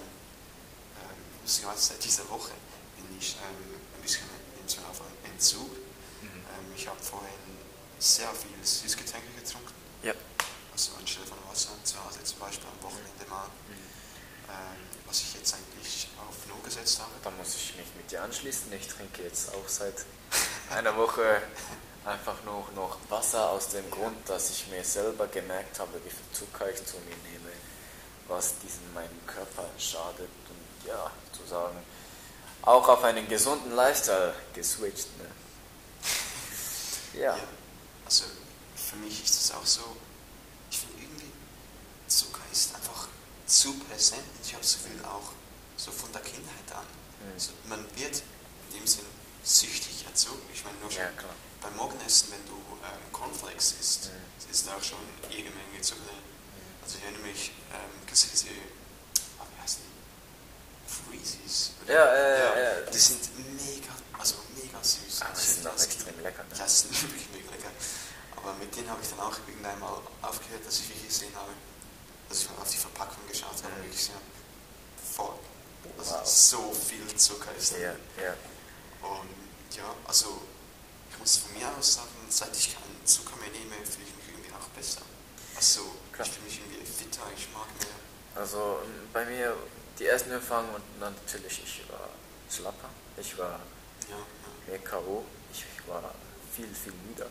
ähm, 1.01 1.75
seit 1.77 2.05
dieser 2.05 2.29
Woche, 2.29 2.53
bin 2.97 3.07
ich 3.19 3.37
ähm, 3.37 3.75
ein 3.97 4.03
bisschen 4.03 4.23
in 4.57 4.69
einem 4.69 5.33
Entzug. 5.33 5.71
Mhm. 6.21 6.29
Ähm, 6.29 6.73
ich 6.77 6.87
habe 6.87 7.01
vorhin 7.03 7.29
sehr 7.99 8.29
viel 8.35 8.51
Süßgetränke 8.63 9.33
getrunken, 9.41 9.73
Ja. 10.03 10.13
also 10.73 10.93
anstelle 10.99 11.27
von 11.27 11.39
Wasser 11.49 11.71
zu 11.85 12.03
Hause 12.05 12.23
zum 12.25 12.39
Beispiel 12.41 12.67
am 12.69 12.83
Wochenende 12.85 13.25
mal, 13.31 13.47
ähm, 14.49 14.77
was 15.07 15.21
ich 15.21 15.35
jetzt 15.35 15.55
eigentlich 15.55 16.09
auf 16.29 16.35
Null 16.49 16.61
gesetzt 16.65 16.99
habe. 17.01 17.13
Da 17.23 17.31
muss 17.31 17.55
ich 17.55 17.77
mich 17.77 17.87
mit 17.97 18.11
dir 18.11 18.23
anschließen. 18.23 18.73
Ich 18.73 18.89
trinke 18.89 19.23
jetzt 19.23 19.55
auch 19.55 19.69
seit 19.69 20.05
einer 20.71 20.97
Woche 20.97 21.43
einfach 22.05 22.43
nur 22.45 22.67
noch 22.75 22.99
Wasser 23.09 23.51
aus 23.51 23.69
dem 23.69 23.89
Grund, 23.91 24.17
dass 24.29 24.51
ich 24.51 24.67
mir 24.69 24.83
selber 24.83 25.29
gemerkt 25.29 25.79
habe, 25.79 25.95
wie 26.05 26.11
viel 26.11 26.27
Zucker 26.33 26.69
ich 26.71 26.85
zu 26.85 26.97
mir 26.99 27.17
nehme, 27.31 27.51
was 28.33 28.55
diesem 28.59 28.93
meinem 28.95 29.27
Körper 29.27 29.69
schadet 29.79 30.31
und 30.49 30.89
ja, 30.89 31.11
zu 31.33 31.47
sagen, 31.47 31.77
auch 32.63 32.89
auf 32.89 33.05
einen 33.05 33.29
gesunden 33.29 33.73
Lifestyle 33.73 34.35
geswitcht. 34.55 35.07
Ne? 35.19 35.27
Ja. 37.15 37.37
Ja, 37.37 37.45
also 38.07 38.25
für 38.75 38.97
mich 38.97 39.23
ist 39.23 39.39
es 39.39 39.53
auch 39.53 39.67
so, 39.67 39.83
ich 40.71 40.79
finde 40.79 41.03
irgendwie, 41.03 41.31
Zucker 42.07 42.41
ist 42.51 42.75
einfach 42.75 43.09
zu 43.45 43.75
präsent. 43.81 44.25
Ich 44.43 44.55
habe 44.55 44.63
das 44.63 44.73
Gefühl 44.75 45.05
auch 45.05 45.33
so 45.77 45.91
von 45.93 46.11
der 46.13 46.23
Kindheit 46.23 46.73
an. 46.75 46.87
Mhm. 47.21 47.33
Also 47.35 47.51
man 47.69 47.85
wird 47.97 48.23
in 48.71 48.79
dem 48.79 48.87
Sinn 48.87 49.05
süchtig 49.45 50.07
erzogen. 50.07 50.41
Ich 50.55 50.65
meine, 50.65 50.79
nur 50.79 50.91
schon 50.91 51.03
Ja, 51.03 51.11
beim 51.61 51.77
Morgenessen, 51.77 52.33
wenn 52.33 52.47
du 52.47 52.57
ähm, 52.81 53.13
Cornflakes 53.13 53.75
isst, 53.79 54.11
mhm. 54.11 54.51
ist 54.51 54.67
da 54.67 54.77
auch 54.77 54.83
schon 54.83 55.05
jede 55.29 55.51
Menge 55.51 55.83
Zucker. 55.83 56.17
Also 56.83 56.99
ich 56.99 57.05
erinnere 57.05 57.23
mich, 57.23 57.53
ähm, 57.73 57.91
kennst 58.07 58.25
du 58.25 58.29
diese, 58.31 58.47
ah, 59.39 59.47
wie 59.55 59.63
heißen 59.63 59.83
die? 59.83 59.93
Freezies? 60.93 61.71
Ja, 61.87 62.05
äh, 62.15 62.39
ja, 62.39 62.81
ja, 62.85 62.91
Die 62.91 62.99
sind 62.99 63.21
mega, 63.57 63.93
also 64.19 64.37
mega 64.55 64.83
süß. 64.83 65.23
Aber 65.23 65.33
die 65.39 65.47
sind 65.47 65.67
auch 65.67 65.75
extrem 65.83 66.21
lecker. 66.23 66.43
Ne? 66.45 66.57
Ja, 66.59 66.65
die 66.65 66.71
sind 66.71 66.93
wirklich 67.03 67.29
mega 67.33 67.51
lecker. 67.51 67.71
Aber 68.37 68.53
mit 68.55 68.75
denen 68.77 68.91
habe 68.91 69.01
ich 69.03 69.09
dann 69.09 69.21
auch 69.21 69.37
irgendwann 69.47 69.79
mal 69.79 70.01
aufgehört, 70.23 70.67
dass 70.67 70.81
ich 70.81 70.89
wirklich 70.89 71.09
gesehen 71.09 71.35
habe, 71.37 71.53
dass 72.29 72.43
ich 72.43 72.51
mal 72.51 72.59
auf 72.63 72.71
die 72.71 72.77
Verpackung 72.79 73.27
geschaut 73.29 73.57
habe 73.63 73.73
und 73.75 73.83
wirklich 73.85 73.99
gesehen 73.99 74.15
habe, 74.17 74.27
voll. 75.15 75.35
Also 75.99 76.15
Wow. 76.15 76.27
so 76.27 76.73
viel 76.73 77.07
Zucker 77.17 77.53
ist 77.59 77.73
da 77.73 77.77
Ja, 77.79 77.93
ja. 78.23 78.35
und 79.03 79.77
ja, 79.77 79.85
also 80.07 80.41
ich 81.11 81.19
muss 81.19 81.37
von 81.39 81.53
mir 81.55 81.67
aus 81.79 81.95
sagen, 81.95 82.09
seit 82.29 82.57
ich 82.57 82.73
keinen 82.75 83.05
Zucker 83.07 83.37
mehr 83.37 83.51
nehme, 83.51 83.75
fühle 83.87 84.07
ich 84.07 84.15
mich 84.17 84.29
irgendwie 84.31 84.51
auch 84.53 84.69
besser. 84.77 85.03
Also 85.57 85.81
Ich 86.21 86.31
fühle 86.31 86.45
mich 86.45 86.61
irgendwie 86.61 86.87
fitter, 86.87 87.23
ich 87.37 87.49
mag 87.53 87.67
mehr. 87.81 88.41
Also 88.41 88.81
bei 89.13 89.25
mir 89.25 89.57
die 89.99 90.07
ersten 90.07 90.31
Erfahrungen 90.31 90.75
und 90.75 90.83
dann 91.01 91.15
natürlich, 91.15 91.63
ich 91.65 91.83
war 91.91 92.09
schlapper, 92.51 92.89
ich 93.17 93.37
war 93.39 93.61
Ja, 94.09 94.17
ja. 94.17 94.25
mehr 94.69 94.79
K.O., 94.79 95.25
ich 95.53 95.65
war 95.89 96.15
viel, 96.55 96.69
viel 96.75 96.93
müder, 97.07 97.27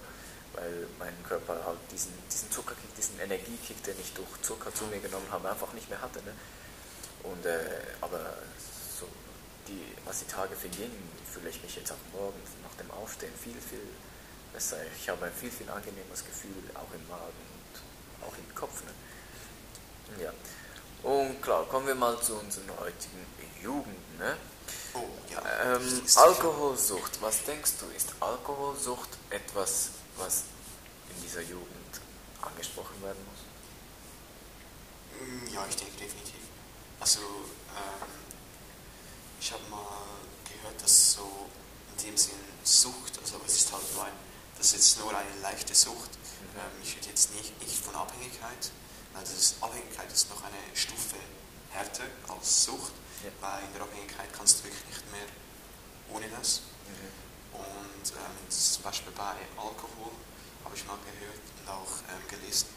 weil 0.54 0.88
mein 1.00 1.14
Körper 1.24 1.64
halt 1.66 1.80
diesen, 1.92 2.14
diesen 2.32 2.52
Zuckerkick, 2.52 2.96
diesen 2.96 3.20
Energiekick, 3.20 3.84
den 3.84 4.00
ich 4.00 4.14
durch 4.14 4.42
Zucker 4.42 4.74
zu 4.74 4.86
mir 4.86 5.00
genommen 5.00 5.28
habe, 5.32 5.50
einfach 5.50 5.74
nicht 5.74 5.90
mehr 5.90 6.02
hatte. 6.02 6.20
Ne? 6.24 6.34
Und, 7.24 7.46
äh, 7.46 7.82
aber 8.02 8.20
so 9.00 9.08
die, 9.68 9.84
was 10.06 10.20
die 10.20 10.28
Tage 10.28 10.56
vergingen, 10.56 11.10
fühle 11.32 11.50
ich 11.50 11.62
mich 11.64 11.76
jetzt 11.76 11.92
auch 11.92 12.04
morgens 12.14 12.50
nach 12.64 12.76
dem 12.76 12.92
Aufstehen 12.92 13.34
viel, 13.42 13.60
viel 13.62 13.88
besser. 14.54 14.78
Ich 15.00 15.08
habe 15.10 15.26
ein 15.26 15.34
viel, 15.34 15.52
viel 15.52 15.70
angenehmeres 15.70 16.26
Gefühl, 16.26 16.64
auch 16.74 16.94
im 16.94 17.08
Magen 17.08 17.61
auch 18.28 18.36
im 18.38 18.56
Kopf. 18.56 18.84
Ne? 18.84 20.24
Ja. 20.24 20.32
Und 21.04 21.42
klar, 21.42 21.66
kommen 21.66 21.88
wir 21.88 21.96
mal 21.96 22.20
zu 22.22 22.36
unseren 22.36 22.70
heutigen 22.80 23.25
Jugend. 23.62 24.20
Ne? 24.20 24.38
Oh, 24.94 25.08
ja. 25.30 25.75
Ähm, 25.75 26.01
Alkoholsucht, 26.16 27.22
was 27.22 27.44
denkst 27.44 27.72
du, 27.80 27.86
ist 27.96 28.13
Alkoholsucht 28.20 29.10
etwas, 29.30 29.90
was 30.18 30.44
in 31.16 31.22
dieser 31.24 31.42
Jugend 31.42 32.01
angesprochen 32.42 33.01
werden 33.01 33.24
muss? 33.25 33.42
Mm, 35.28 35.48
Ja, 35.54 35.66
ich 35.70 35.75
denke 35.75 35.94
definitiv. 35.98 36.42
Also 37.00 37.20
ähm, 37.20 38.08
ich 39.40 39.51
habe 39.51 39.63
mal 39.70 39.88
gehört, 40.48 40.82
dass 40.84 41.13
so 41.13 41.48
in 41.98 42.06
dem 42.06 42.18
Sinn 42.18 42.36
Sucht, 42.63 43.18
also 43.20 43.42
es 43.46 43.56
ist 43.56 43.72
halt 43.74 43.84
nur 43.96 44.06
ein, 44.06 44.12
das 44.62 44.74
ist 44.74 44.75
jetzt 44.94 45.00
nur 45.00 45.10
eine 45.10 45.41
leichte 45.41 45.74
Sucht. 45.74 46.12
Ähm, 46.53 46.84
ich 46.84 46.96
rede 46.96 47.10
jetzt 47.10 47.34
nicht, 47.34 47.60
nicht 47.60 47.84
von 47.84 47.96
Abhängigkeit. 47.96 48.70
Nein, 49.12 49.24
das 49.24 49.34
ist, 49.34 49.56
Abhängigkeit 49.60 50.12
ist 50.12 50.30
noch 50.30 50.44
eine 50.44 50.62
Stufe 50.75 51.15
härter 51.72 52.03
als 52.27 52.65
Sucht, 52.65 52.94
weil 53.41 53.63
in 53.63 53.74
der 53.74 53.82
Abhängigkeit 53.82 54.32
kannst 54.32 54.60
du 54.60 54.65
wirklich 54.65 54.86
nicht 54.86 55.12
mehr 55.12 55.25
ohne 56.13 56.30
das. 56.30 56.62
Und 57.53 58.13
ähm, 58.13 58.51
zum 58.51 58.84
Beispiel 58.84 59.12
bei 59.13 59.34
Alkohol 59.58 60.13
habe 60.63 60.75
ich 60.75 60.86
mal 60.86 61.00
gehört 61.10 61.41
und 61.58 61.68
auch 61.68 61.98
ähm, 62.13 62.22
gelesen, 62.30 62.68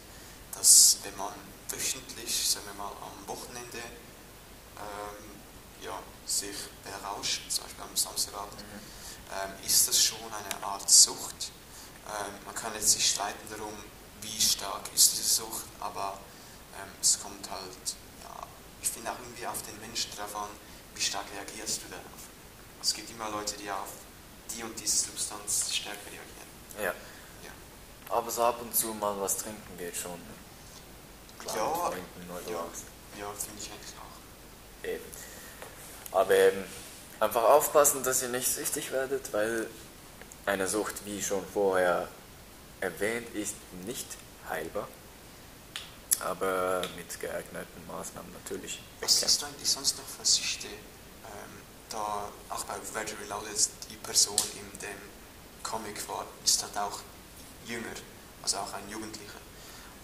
dass 0.57 0.97
wenn 1.03 1.15
man 1.17 1.35
wöchentlich, 1.69 2.49
sagen 2.49 2.65
wir 2.65 2.73
mal 2.73 2.93
am 2.97 3.27
Wochenende, 3.27 3.77
ähm, 3.77 5.83
ja, 5.83 6.01
sich 6.25 6.57
berauscht, 6.83 7.43
zum 7.51 7.65
Beispiel 7.65 7.83
am 7.83 7.95
Samstagabend, 7.95 8.65
ähm, 9.29 9.53
ist 9.63 9.87
das 9.87 10.01
schon 10.01 10.33
eine 10.33 10.65
Art 10.65 10.89
Sucht. 10.89 11.51
Ähm, 12.07 12.33
man 12.45 12.55
kann 12.55 12.73
jetzt 12.73 12.91
sich 12.91 13.09
streiten 13.09 13.47
darum, 13.49 13.73
wie 14.21 14.41
stark 14.41 14.81
ist 14.93 15.13
diese 15.13 15.23
Sucht, 15.23 15.65
aber 15.79 16.19
ähm, 16.79 16.89
es 17.01 17.19
kommt 17.21 17.49
halt, 17.49 17.95
ja, 18.23 18.47
ich 18.81 18.89
finde 18.89 19.11
auch 19.11 19.19
irgendwie 19.19 19.47
auf 19.47 19.61
den 19.63 19.79
Menschen 19.79 20.11
drauf 20.15 20.35
an, 20.35 20.49
wie 20.93 21.01
stark 21.01 21.25
reagierst 21.35 21.81
du 21.83 21.89
darauf. 21.89 22.21
Es 22.81 22.93
gibt 22.93 23.09
immer 23.09 23.29
Leute, 23.29 23.57
die 23.57 23.69
auf 23.71 23.89
die 24.51 24.63
und 24.63 24.79
diese 24.79 25.07
Substanz 25.07 25.73
stärker 25.73 26.05
reagieren. 26.05 26.49
Ja. 26.77 26.93
Ja. 27.43 27.51
Aber 28.09 28.29
so 28.29 28.43
ab 28.43 28.61
und 28.61 28.75
zu 28.75 28.93
mal 28.93 29.19
was 29.19 29.37
trinken 29.37 29.77
geht 29.77 29.95
schon. 29.95 30.19
Klar, 31.39 31.55
Ja, 31.55 31.73
Freunden 31.73 32.29
oder 32.29 32.51
ja. 32.51 32.65
was. 32.71 32.81
Ja, 33.19 33.31
finde 33.33 33.61
ich 33.61 33.71
eigentlich 33.71 33.95
auch. 33.97 34.87
Eben. 34.87 35.05
Aber 36.11 36.35
eben 36.35 36.65
einfach 37.19 37.43
aufpassen, 37.43 38.03
dass 38.03 38.21
ihr 38.21 38.29
nicht 38.29 38.47
süchtig 38.47 38.91
werdet, 38.91 39.33
weil 39.33 39.67
eine 40.45 40.67
Sucht, 40.67 41.05
wie 41.05 41.21
schon 41.21 41.45
vorher 41.45 42.07
erwähnt, 42.79 43.33
ist 43.33 43.55
nicht 43.85 44.07
heilbar. 44.49 44.87
Aber 46.19 46.81
mit 46.95 47.19
geeigneten 47.19 47.87
Maßnahmen 47.87 48.31
natürlich. 48.31 48.81
Was 49.01 49.19
du 49.19 49.45
eigentlich 49.45 49.69
sonst 49.69 49.97
noch 49.97 50.05
für 50.05 50.25
Süchte? 50.25 50.67
Ähm, 50.67 51.61
da 51.89 52.29
auch 52.49 52.63
bei 52.63 52.75
Roger 52.75 53.19
Reloaded 53.21 53.69
die 53.89 53.97
Person 53.97 54.37
in 54.53 54.79
dem 54.79 54.97
Comic 55.63 56.07
war, 56.07 56.25
ist 56.43 56.61
halt 56.63 56.77
auch 56.77 56.99
jünger, 57.65 57.95
also 58.43 58.57
auch 58.57 58.73
ein 58.73 58.89
Jugendlicher. 58.89 59.41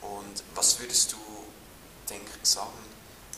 Und 0.01 0.43
was 0.55 0.79
würdest 0.79 1.13
du 1.13 1.17
denk, 2.09 2.27
sagen, 2.43 2.83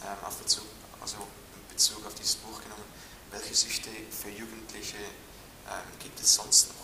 ähm, 0.02 0.26
auf 0.26 0.38
Bezug, 0.38 0.66
also 1.02 1.18
in 1.18 1.76
Bezug 1.76 2.06
auf 2.08 2.16
dieses 2.16 2.36
Buch 2.36 2.62
genommen, 2.62 2.86
welche 3.32 3.54
Süchte 3.54 3.90
für 4.10 4.30
Jugendliche 4.30 4.98
ähm, 4.98 6.00
gibt 6.00 6.20
es 6.20 6.34
sonst 6.34 6.70
noch? 6.70 6.83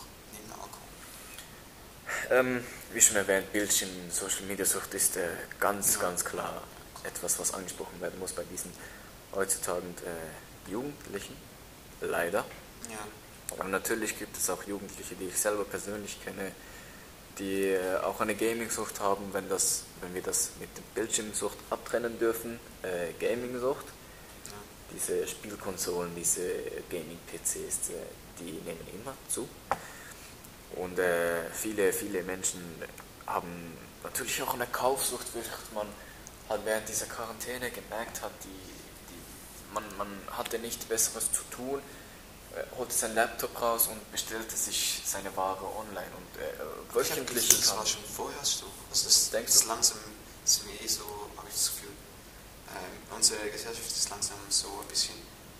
Ähm, 2.29 2.63
wie 2.93 3.01
schon 3.01 3.17
erwähnt, 3.17 3.51
Bildschirm, 3.51 3.89
Social 4.09 4.43
Media 4.47 4.65
Sucht 4.65 4.93
ist 4.93 5.17
äh, 5.17 5.27
ganz, 5.59 5.99
ganz 5.99 6.23
klar 6.23 6.63
etwas, 7.03 7.39
was 7.39 7.53
angesprochen 7.53 7.99
werden 8.01 8.19
muss 8.19 8.33
bei 8.33 8.43
diesen 8.43 8.71
heutzutage 9.33 9.81
äh, 10.05 10.71
Jugendlichen. 10.71 11.35
Leider. 12.01 12.45
Ja, 12.89 13.57
Aber 13.57 13.69
natürlich 13.69 14.17
gibt 14.17 14.37
es 14.37 14.49
auch 14.49 14.63
Jugendliche, 14.63 15.15
die 15.15 15.25
ich 15.25 15.37
selber 15.37 15.65
persönlich 15.65 16.23
kenne, 16.23 16.51
die 17.37 17.69
äh, 17.69 17.97
auch 17.97 18.21
eine 18.21 18.35
Gaming-Sucht 18.35 18.99
haben, 18.99 19.33
wenn, 19.33 19.49
das, 19.49 19.83
wenn 20.01 20.13
wir 20.13 20.21
das 20.21 20.51
mit 20.59 20.69
der 20.77 20.83
Bildschirmsucht 21.01 21.57
abtrennen 21.69 22.19
dürfen. 22.19 22.59
Äh, 22.83 23.13
Gaming-Sucht, 23.19 23.85
ja. 24.45 24.51
diese 24.93 25.27
Spielkonsolen, 25.27 26.15
diese 26.15 26.41
Gaming-PCs, 26.89 27.89
äh, 27.89 27.93
die 28.39 28.51
nehmen 28.51 28.87
immer 28.93 29.13
zu. 29.27 29.47
Und 30.75 30.99
äh, 30.99 31.49
viele, 31.51 31.91
viele 31.93 32.23
Menschen 32.23 32.61
haben 33.25 33.77
natürlich 34.03 34.41
auch 34.41 34.53
eine 34.53 34.67
Kaufsucht, 34.67 35.27
während 35.33 35.73
man 35.73 35.87
halt 36.47 36.61
während 36.65 36.87
dieser 36.89 37.05
Quarantäne 37.05 37.69
gemerkt 37.71 38.21
hat, 38.21 38.31
die, 38.43 38.47
die, 38.47 39.73
man, 39.73 39.83
man 39.97 40.07
hatte 40.31 40.57
nicht 40.59 40.87
Besseres 40.89 41.31
zu 41.31 41.41
tun, 41.55 41.81
äh, 42.55 42.63
holte 42.77 42.93
seinen 42.93 43.15
Laptop 43.15 43.59
raus 43.61 43.87
und 43.87 44.11
bestellte 44.11 44.55
sich 44.55 45.01
seine 45.05 45.35
Ware 45.35 45.63
online 45.63 46.07
und 46.17 46.41
äh, 46.41 46.49
Ich 47.01 47.11
hab 47.11 47.17
wöchentlich 47.17 47.49
das 47.49 47.75
war 47.75 47.85
schon 47.85 48.03
vorher 48.03 48.43
so. 48.43 48.65
Also 48.89 49.05
das, 49.05 49.29
Denkst 49.31 49.51
das 49.53 49.61
du? 49.63 49.67
langsam 49.67 49.97
sind 50.45 50.67
wir 50.67 50.81
eh 50.81 50.87
so, 50.87 51.03
habe 51.37 51.47
ich 51.47 51.53
das 51.55 51.67
Gefühl, 51.71 51.89
ähm, 52.69 53.15
unsere 53.15 53.49
Gesellschaft 53.49 53.87
ist 53.91 54.09
langsam 54.09 54.37
so 54.49 54.67
ein 54.81 54.87
bisschen, 54.87 55.15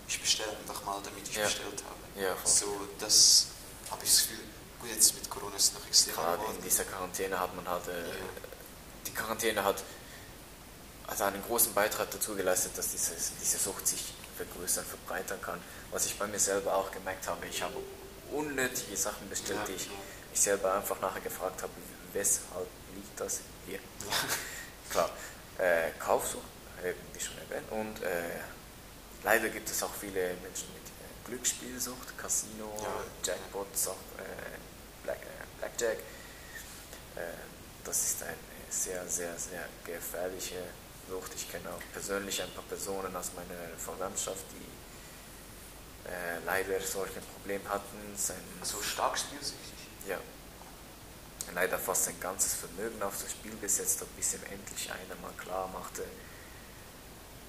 ich 0.08 0.20
bestelle 0.22 0.52
einfach 0.58 0.84
mal, 0.86 1.00
damit 1.04 1.28
ich 1.28 1.36
Ja. 1.36 1.44
bestellt 1.44 1.84
habe. 1.86 2.22
Ja, 2.24 2.36
voll. 2.36 2.52
So, 2.52 2.88
das 3.00 3.48
habe 3.92 4.04
ich 4.04 4.10
das 4.12 4.22
Gefühl, 4.24 4.44
gut, 4.80 4.90
jetzt 4.90 5.14
mit 5.16 5.30
Corona 5.30 5.56
ist 5.56 5.70
es 5.70 5.74
noch 5.74 5.88
extremer 5.88 6.16
Gerade 6.18 6.38
geworden. 6.40 6.56
in 6.58 6.64
dieser 6.64 6.84
Quarantäne 6.86 7.40
hat 7.40 7.56
man 7.56 7.68
halt, 7.68 7.88
äh, 7.88 7.92
Ja. 8.10 8.16
die 9.08 9.14
Quarantäne 9.14 9.64
hat 9.64 9.84
also 11.08 11.24
einen 11.24 11.42
großen 11.44 11.74
Beitrag 11.74 12.12
dazu 12.12 12.36
geleistet, 12.36 12.78
dass 12.78 12.90
diese, 12.92 13.14
diese 13.42 13.58
Sucht 13.58 13.88
sich 13.88 14.14
vergrößern, 14.38 14.86
verbreitern 14.86 15.42
kann. 15.42 15.60
Was 15.92 16.06
ich 16.06 16.18
bei 16.18 16.28
mir 16.28 16.40
selber 16.40 16.76
auch 16.76 16.92
gemerkt 16.92 17.28
habe, 17.28 17.46
ich 17.48 17.62
habe 17.62 17.74
unnötige 18.32 18.96
Sachen 18.96 19.28
bestellt, 19.30 19.60
Ja, 19.62 19.66
die 19.66 19.74
ich, 19.74 19.86
ja. 19.88 19.92
ich 20.34 20.40
selber 20.42 20.74
einfach 20.76 21.00
nachher 21.02 21.22
gefragt 21.22 21.62
habe, 21.64 21.74
weshalb 22.14 22.68
liegt 22.96 23.20
das 23.20 23.40
hier? 23.66 23.80
Ja. 23.80 24.16
Klar, 24.92 25.10
äh, 25.58 25.92
Kaufsucht, 26.00 26.44
wie 27.14 27.20
schon 27.20 27.38
erwähnt, 27.40 27.70
und 27.72 28.02
äh, 28.04 28.40
leider 29.24 29.50
gibt 29.50 29.70
es 29.70 29.82
auch 29.84 29.94
viele 30.00 30.36
Menschen 30.36 30.72
mit 30.74 30.84
äh, 30.88 31.28
Glücksspielsucht, 31.28 32.18
Casino, 32.18 32.72
Ja. 32.82 32.88
Jackpots, 33.34 33.88
auch 33.90 33.94
äh, 34.20 34.58
Black, 35.10 35.22
äh, 35.24 35.60
Blackjack. 35.60 35.98
Äh, 37.16 37.22
das 37.84 38.12
ist 38.12 38.24
eine 38.24 38.36
sehr, 38.70 39.08
sehr, 39.08 39.38
sehr 39.40 39.66
gefährliche 39.84 40.62
Sucht. 41.10 41.32
Ich 41.36 41.50
kenne 41.52 41.70
auch 41.70 41.82
persönlich 41.92 42.42
ein 42.44 42.52
paar 42.52 42.64
Personen 42.66 43.16
aus 43.16 43.32
meiner 43.34 43.76
Verwandtschaft, 43.78 44.46
die 44.54 46.10
äh, 46.10 46.46
leider 46.46 46.80
solche 46.82 47.22
Probleme 47.22 47.68
hatten. 47.68 47.98
Sein, 48.16 48.38
So 48.62 48.82
stark 48.84 49.18
spielsüchtig. 49.18 49.80
ja, 50.08 50.20
leider 51.56 51.80
fast 51.80 52.04
sein 52.06 52.20
ganzes 52.20 52.54
Vermögen 52.54 53.02
auf 53.02 53.20
das 53.20 53.32
Spiel 53.32 53.58
gesetzt 53.60 54.02
hat, 54.02 54.16
bis 54.16 54.36
ihm 54.36 54.44
endlich 54.44 54.92
einer 54.92 55.16
mal 55.22 55.34
klar 55.38 55.68
machte, 55.74 56.04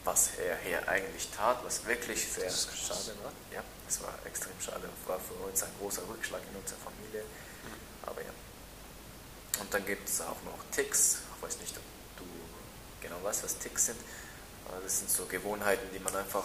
was 0.04 0.30
er 0.38 0.56
hier 0.58 0.88
eigentlich 0.88 1.28
tat, 1.36 1.58
was 1.64 1.84
wirklich 1.86 2.26
sehr 2.26 2.50
schade 2.50 3.14
war. 3.22 3.32
Ja, 3.52 3.62
es 3.88 4.00
war 4.02 4.14
extrem 4.24 4.58
schade, 4.60 4.88
war 5.06 5.20
für 5.20 5.34
uns 5.34 5.62
ein 5.62 5.70
großer 5.78 6.02
Rückschlag 6.08 6.40
in 6.50 6.58
unserer 6.58 6.78
Familie. 6.78 7.24
Aber 8.06 8.20
ja. 8.22 8.30
Und 9.60 9.72
dann 9.72 9.84
gibt 9.84 10.08
es 10.08 10.20
auch 10.20 10.42
noch 10.44 10.58
Ticks. 10.72 11.18
Ich 11.36 11.42
weiß 11.42 11.58
nicht, 11.60 11.76
ob 11.76 11.82
du 12.18 12.24
genau 13.00 13.22
weißt, 13.22 13.44
was 13.44 13.58
Ticks 13.58 13.86
sind. 13.86 13.98
Aber 14.68 14.80
das 14.82 14.98
sind 15.00 15.10
so 15.10 15.26
Gewohnheiten, 15.26 15.86
die 15.92 15.98
man 15.98 16.14
einfach 16.16 16.44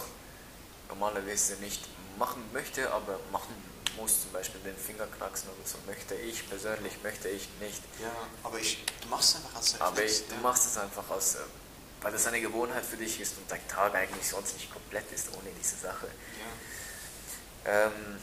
normalerweise 0.89 1.55
nicht 1.55 1.81
machen 2.17 2.43
möchte, 2.51 2.91
aber 2.91 3.19
machen 3.31 3.55
muss. 3.97 4.23
Zum 4.23 4.31
Beispiel 4.31 4.59
den 4.61 4.75
Finger 4.75 5.07
knacksen 5.17 5.49
oder 5.49 5.67
so. 5.67 5.77
Möchte 5.85 6.15
ich 6.15 6.47
persönlich, 6.49 6.93
möchte 7.03 7.29
ich 7.29 7.47
nicht. 7.61 7.81
Ja, 8.01 8.11
aber 8.43 8.59
ich, 8.59 8.83
du 9.01 9.07
machst 9.07 9.29
es 9.29 9.35
einfach 9.35 9.55
als 9.55 9.73
Reflex. 9.73 9.81
Aber 9.81 10.03
ich, 10.03 10.27
du 10.27 10.35
machst 10.41 10.65
es 10.65 10.77
einfach 10.77 11.09
aus, 11.09 11.37
weil 12.01 12.11
das 12.11 12.27
eine 12.27 12.41
Gewohnheit 12.41 12.85
für 12.85 12.97
dich 12.97 13.19
ist 13.19 13.37
und 13.37 13.49
dein 13.49 13.67
Tag 13.67 13.95
eigentlich 13.95 14.27
sonst 14.27 14.53
nicht 14.53 14.71
komplett 14.71 15.11
ist 15.11 15.29
ohne 15.33 15.49
diese 15.59 15.75
Sache. 15.75 16.07
Ja. 17.65 17.85
Ähm, 17.85 18.19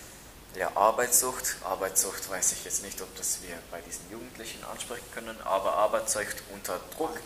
ja, 0.54 0.70
Arbeitssucht. 0.76 1.56
Arbeitssucht 1.64 2.28
weiß 2.28 2.52
ich 2.52 2.64
jetzt 2.64 2.84
nicht, 2.84 3.00
ob 3.00 3.14
das 3.16 3.42
wir 3.42 3.56
bei 3.70 3.80
diesen 3.80 4.10
Jugendlichen 4.10 4.62
ansprechen 4.64 5.06
können, 5.14 5.40
aber 5.42 5.74
Arbeitssucht 5.74 6.42
unter 6.52 6.78
Druck, 6.96 7.18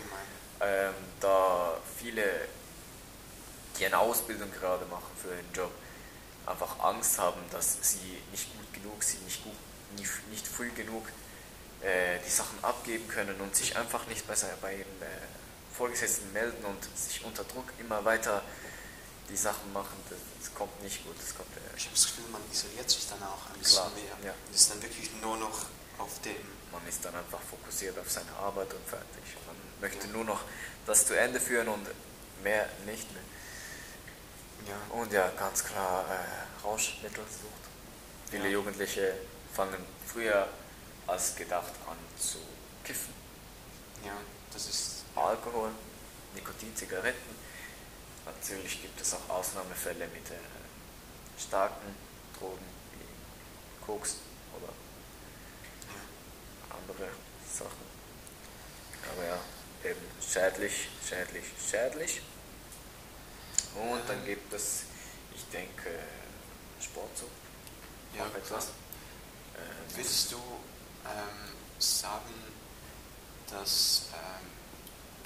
ähm, 0.61 0.93
da 1.19 1.77
viele, 1.99 2.23
die 3.77 3.85
eine 3.85 3.99
Ausbildung 3.99 4.51
gerade 4.51 4.85
machen 4.85 5.11
für 5.21 5.31
einen 5.31 5.53
Job, 5.53 5.71
einfach 6.45 6.79
Angst 6.79 7.19
haben, 7.19 7.41
dass 7.51 7.77
sie 7.81 8.17
nicht 8.31 8.47
gut 8.57 8.73
genug, 8.73 9.03
sie 9.03 9.17
nicht, 9.25 9.43
gut, 9.43 9.53
nicht, 9.97 10.27
nicht 10.29 10.47
früh 10.47 10.71
genug 10.71 11.05
äh, 11.81 12.19
die 12.25 12.29
Sachen 12.29 12.63
abgeben 12.63 13.07
können 13.07 13.39
und 13.41 13.55
sich 13.55 13.75
einfach 13.77 14.07
nicht 14.07 14.25
besser 14.27 14.47
bei 14.61 14.73
ihrem 14.73 15.01
äh, 15.01 15.05
Vorgesetzten 15.77 16.31
melden 16.33 16.63
und 16.65 16.83
sich 16.97 17.23
unter 17.23 17.43
Druck 17.43 17.65
immer 17.79 18.03
weiter 18.03 18.41
die 19.29 19.37
Sachen 19.37 19.71
machen, 19.73 19.97
das, 20.09 20.53
kommt 20.53 20.81
nicht 20.81 21.03
gut. 21.05 21.15
Das 21.21 21.35
kommt, 21.35 21.49
äh, 21.57 21.77
Ich 21.77 21.83
habe 21.85 21.95
das 21.95 22.05
Gefühl, 22.05 22.25
man 22.31 22.41
isoliert 22.51 22.89
sich 22.89 23.07
dann 23.09 23.21
auch 23.23 23.45
ein 23.53 23.59
bisschen 23.59 23.75
Klar, 23.77 23.91
mehr. 24.23 24.31
ja. 24.31 24.53
Ist 24.53 24.71
dann 24.71 24.81
wirklich 24.81 25.11
nur 25.21 25.37
noch 25.37 25.65
auf 25.99 26.19
dem. 26.21 26.35
man 26.71 26.85
ist 26.87 27.03
dann 27.05 27.13
einfach 27.15 27.39
fokussiert 27.41 27.97
auf 27.99 28.09
seine 28.09 28.31
Arbeit 28.33 28.73
und 28.73 28.87
fertig. 28.87 29.23
Man 29.45 29.55
möchte 29.81 30.07
nur 30.07 30.23
noch 30.23 30.41
das 30.85 31.05
zu 31.05 31.13
Ende 31.17 31.39
führen 31.39 31.67
und 31.67 31.85
mehr 32.43 32.67
nicht 32.85 33.07
mehr. 33.13 33.23
Ja. 34.69 34.95
Und 34.95 35.11
ja, 35.13 35.29
ganz 35.37 35.63
klar 35.63 36.05
äh, 36.09 36.63
Rauschmittelsucht. 36.65 37.63
Viele 38.29 38.45
Ja. 38.45 38.49
Jugendliche 38.51 39.13
fangen 39.53 39.83
früher 40.11 40.47
als 41.07 41.35
gedacht 41.35 41.71
an 41.89 41.97
zu 42.19 42.37
kiffen. 42.83 43.13
ja, 44.05 44.13
das 44.53 44.65
ist. 44.67 44.96
Alkohol, 45.17 45.71
Nikotin, 46.35 46.75
Zigaretten. 46.75 47.35
Natürlich 48.25 48.81
gibt 48.81 48.99
es 49.01 49.13
auch 49.13 49.29
Ausnahmefälle 49.29 50.07
mit 50.07 50.29
äh, 50.29 50.35
starken 51.39 51.95
Drogen 52.37 52.65
wie 52.93 53.85
Koks 53.85 54.17
oder 54.55 54.73
andere 56.69 57.09
Sachen. 57.51 57.87
Aber 59.11 59.25
ja, 59.25 59.39
eben 59.89 60.01
schädlich, 60.21 60.89
schädlich, 61.07 61.45
schädlich. 61.69 62.21
Und 63.75 64.01
dann 64.07 64.25
gibt 64.25 64.53
es, 64.53 64.83
ich 65.33 65.45
denke, 65.51 65.89
Sportsucht. 66.81 67.31
Ja, 68.15 68.23
Auch 68.23 68.35
etwas. 68.35 68.67
Ähm, 69.55 69.95
Würdest 69.95 70.31
du 70.31 70.37
ähm, 70.37 71.53
sagen, 71.79 72.33
dass 73.49 74.07
ähm, 74.13 74.56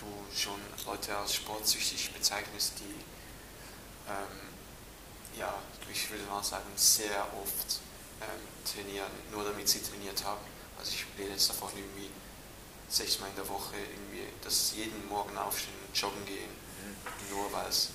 du 0.01 0.35
schon 0.35 0.59
Leute 0.85 1.15
als 1.17 1.35
sportsüchtig 1.35 2.11
bezeichnest, 2.11 2.73
die, 2.79 4.09
ähm, 4.09 5.37
ja, 5.37 5.53
ich 5.91 6.09
würde 6.09 6.23
mal 6.25 6.43
sagen, 6.43 6.65
sehr 6.75 7.27
oft 7.41 7.79
ähm, 8.21 8.41
trainieren, 8.65 9.11
nur 9.31 9.43
damit 9.43 9.67
sie 9.69 9.81
trainiert 9.81 10.23
haben? 10.23 10.41
Also 10.77 10.91
ich 10.93 11.05
rede 11.17 11.31
jetzt 11.31 11.49
davon 11.49 11.69
irgendwie 11.75 12.09
sechsmal 12.89 13.29
in 13.29 13.35
der 13.35 13.47
Woche, 13.47 13.75
irgendwie, 13.77 14.27
dass 14.43 14.69
sie 14.69 14.77
jeden 14.77 15.07
Morgen 15.07 15.37
aufstehen 15.37 15.73
und 15.87 15.97
joggen 15.97 16.25
gehen, 16.25 16.49
mhm. 16.49 17.35
nur 17.35 17.51
weil 17.53 17.67
es 17.69 17.89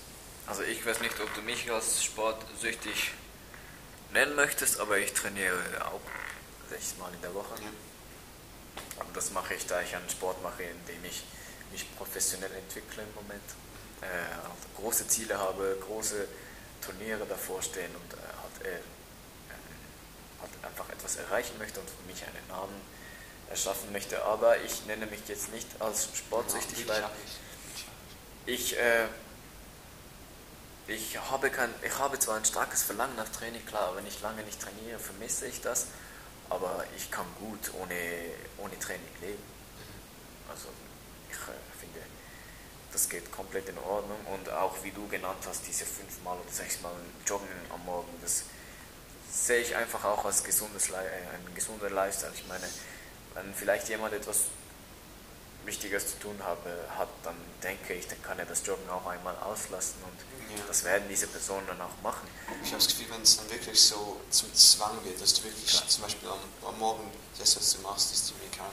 Also 0.47 0.63
ich 0.63 0.85
weiß 0.85 1.01
nicht, 1.01 1.19
ob 1.21 1.35
du 1.35 1.43
mich 1.43 1.71
als 1.71 2.05
sportsüchtig 2.05 3.13
nennen 4.13 4.35
möchtest, 4.37 4.81
aber 4.81 4.99
ich 4.99 5.13
trainiere 5.13 5.59
auch 5.85 6.01
sechsmal 6.71 7.13
in 7.13 7.21
der 7.21 7.35
Woche. 7.35 7.55
ja, 7.63 7.71
Aber 8.99 9.11
das 9.13 9.31
mache 9.33 9.55
ich, 9.55 9.67
da 9.67 9.81
ich 9.83 9.95
einen 9.95 10.09
Sport 10.09 10.43
mache, 10.43 10.63
in 10.63 10.87
dem 10.87 11.05
ich 11.05 11.23
mich 11.73 11.87
professionell 11.97 12.51
entwickle 12.53 13.03
im 13.03 13.15
Moment. 13.15 13.43
Äh, 14.01 14.81
große 14.81 15.09
Ziele 15.09 15.39
habe, 15.39 15.77
große 15.87 16.29
Turniere 16.81 17.25
davor 17.27 17.63
stehen 17.63 17.91
und 17.95 18.13
äh, 18.13 18.17
halt, 18.17 18.67
äh, 18.67 18.81
halt 20.41 20.65
einfach 20.65 20.89
etwas 20.91 21.17
erreichen 21.17 21.57
möchte 21.59 21.81
und 21.81 21.89
für 21.89 22.03
mich 22.07 22.23
einen 22.23 22.47
Namen 22.49 22.81
erschaffen 23.51 23.91
möchte. 23.93 24.23
Aber 24.25 24.61
ich 24.63 24.85
nenne 24.87 25.07
mich 25.07 25.21
jetzt 25.29 25.53
nicht 25.53 25.69
als 25.81 26.09
sportsüchtig, 26.15 26.87
weil 26.89 27.05
ich 28.47 28.77
äh, 28.79 29.07
ich, 30.89 31.19
habe 31.31 31.51
kein, 31.51 31.73
ich 31.83 31.99
habe 31.99 32.19
zwar 32.19 32.37
ein 32.37 32.45
starkes 32.45 32.83
Verlangen 32.85 33.17
nach 33.17 33.29
Training, 33.29 33.65
klar, 33.67 33.97
wenn 33.97 34.07
ich 34.07 34.21
lange 34.21 34.43
nicht 34.43 34.61
trainiere, 34.61 34.99
vermisse 34.99 35.47
ich 35.47 35.61
das, 35.61 35.87
aber 36.49 36.85
ich 36.97 37.11
kann 37.11 37.27
gut 37.41 37.73
ohne, 37.81 37.97
ohne 38.59 38.79
Training 38.79 39.09
leben. 39.21 39.43
Also 40.49 40.69
ich 41.31 41.37
äh, 41.37 41.79
finde, 41.81 42.01
das 42.93 43.09
geht 43.09 43.31
komplett 43.33 43.69
in 43.69 43.79
Ordnung 43.79 44.19
und 44.35 44.49
auch 44.51 44.75
wie 44.83 44.91
du 44.91 45.07
genannt 45.09 45.45
hast, 45.47 45.67
diese 45.67 45.85
fünfmal 45.85 46.39
oder 46.39 46.53
sechsmal 46.53 46.93
Joggen 47.27 47.49
am 47.73 47.85
Morgen, 47.85 48.09
das 48.23 48.45
sehe 49.31 49.61
ich 49.61 49.77
einfach 49.77 50.05
auch 50.05 50.25
als 50.25 50.43
gesundes, 50.45 50.89
äh, 50.91 50.95
ein 50.97 51.55
gesunder 51.55 51.91
Lifestyle. 51.91 52.33
Ich 52.35 52.47
meine, 52.47 52.65
wenn 53.35 53.53
vielleicht 53.55 53.89
jemand 53.89 54.15
etwas 54.15 54.45
Wichtiges 55.67 56.13
zu 56.13 56.19
tun 56.21 56.39
habe, 56.45 56.71
hat, 56.97 57.09
dann 57.25 57.35
denke 57.63 57.93
ich, 57.95 58.07
dann 58.07 58.23
kann 58.23 58.39
er 58.39 58.47
das 58.47 58.65
Joggen 58.65 58.89
auch 58.89 59.05
einmal 59.07 59.37
auslassen 59.39 59.97
und 60.05 60.57
Ja. 60.57 60.63
das 60.69 60.85
werden 60.85 61.09
diese 61.11 61.27
Personen 61.27 61.67
dann 61.67 61.81
auch 61.83 62.01
machen. 62.05 62.29
Ich 62.63 62.69
habe 62.69 62.79
das 62.79 62.87
Gefühl, 62.87 63.07
wenn 63.11 63.23
es 63.23 63.37
dann 63.37 63.51
wirklich 63.51 63.81
so 63.81 64.21
zum 64.31 64.55
Zwang 64.55 65.05
wird, 65.05 65.21
dass 65.21 65.35
du 65.35 65.43
wirklich 65.45 65.67
Klar. 65.67 65.89
zum 65.89 66.03
Beispiel 66.05 66.29
am, 66.29 66.39
am 66.69 66.79
Morgen 66.79 67.11
das, 67.39 67.57
was 67.57 67.73
du 67.75 67.81
machst, 67.81 68.13
ist 68.13 68.31
irgendwie 68.31 68.57
keine 68.57 68.71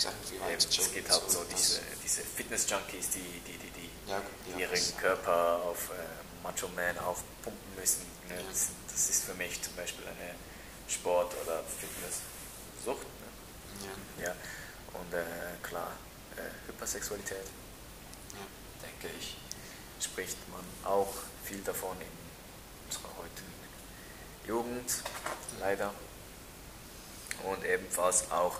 Sachen 0.00 0.16
wie 0.30 0.40
weit 0.40 0.64
es 0.64 0.92
gibt 0.92 1.10
auch 1.10 1.28
so 1.28 1.44
diese, 1.44 1.80
diese 2.02 2.22
Fitness-Junkies, 2.22 3.10
die, 3.10 3.20
die, 3.46 3.58
die, 3.58 3.70
die 3.70 3.90
Ja, 4.10 4.22
ja, 4.52 4.56
ihren 4.58 4.70
das- 4.70 4.96
Körper 4.96 5.60
auf 5.64 5.90
äh, 5.90 6.42
Macho 6.42 6.68
Man 6.68 6.98
aufpumpen 6.98 7.74
müssen. 7.76 8.06
Ne? 8.28 8.36
Ja. 8.36 8.42
Das, 8.48 8.68
das 8.90 9.10
ist 9.10 9.24
für 9.24 9.34
mich 9.34 9.60
zum 9.62 9.74
Beispiel 9.76 10.06
eine 10.06 10.34
Sport- 10.88 11.34
oder 11.44 11.62
Fitnesssucht. 11.64 13.06
Ne? 13.06 13.88
Ja, 14.18 14.26
Ja. 14.28 14.34
Und 14.98 15.12
äh, 15.14 15.22
klar, 15.62 15.92
äh, 16.36 16.68
Hypersexualität, 16.68 17.44
ja. 18.32 18.46
denke 18.82 19.14
ich, 19.18 19.36
spricht 20.02 20.36
man 20.50 20.64
auch 20.90 21.12
viel 21.44 21.60
davon 21.62 21.96
in 22.00 22.08
unserer 22.86 23.10
heutigen 23.18 23.52
Jugend, 24.46 24.90
leider. 25.60 25.92
Und 27.44 27.64
ebenfalls 27.64 28.30
auch 28.30 28.56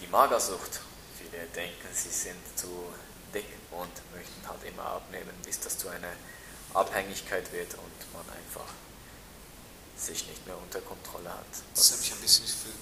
die 0.00 0.06
Magersucht. 0.08 0.80
Viele 1.18 1.44
denken, 1.54 1.88
sie 1.92 2.10
sind 2.10 2.36
zu 2.56 2.92
dick 3.34 3.46
und 3.70 3.90
möchten 4.14 4.48
halt 4.48 4.62
immer 4.64 4.84
abnehmen, 4.84 5.32
bis 5.44 5.60
das 5.60 5.78
zu 5.78 5.88
einer 5.88 6.12
Abhängigkeit 6.74 7.50
wird 7.52 7.74
und 7.74 8.12
man 8.12 8.24
einfach 8.36 8.68
sich 9.96 10.26
nicht 10.28 10.46
mehr 10.46 10.56
unter 10.58 10.80
Kontrolle 10.82 11.30
hat. 11.32 11.46
Das 11.74 11.92
habe 11.92 12.02
ich 12.02 12.12
ein 12.12 12.20
bisschen 12.20 12.44
Gefühl, 12.44 12.72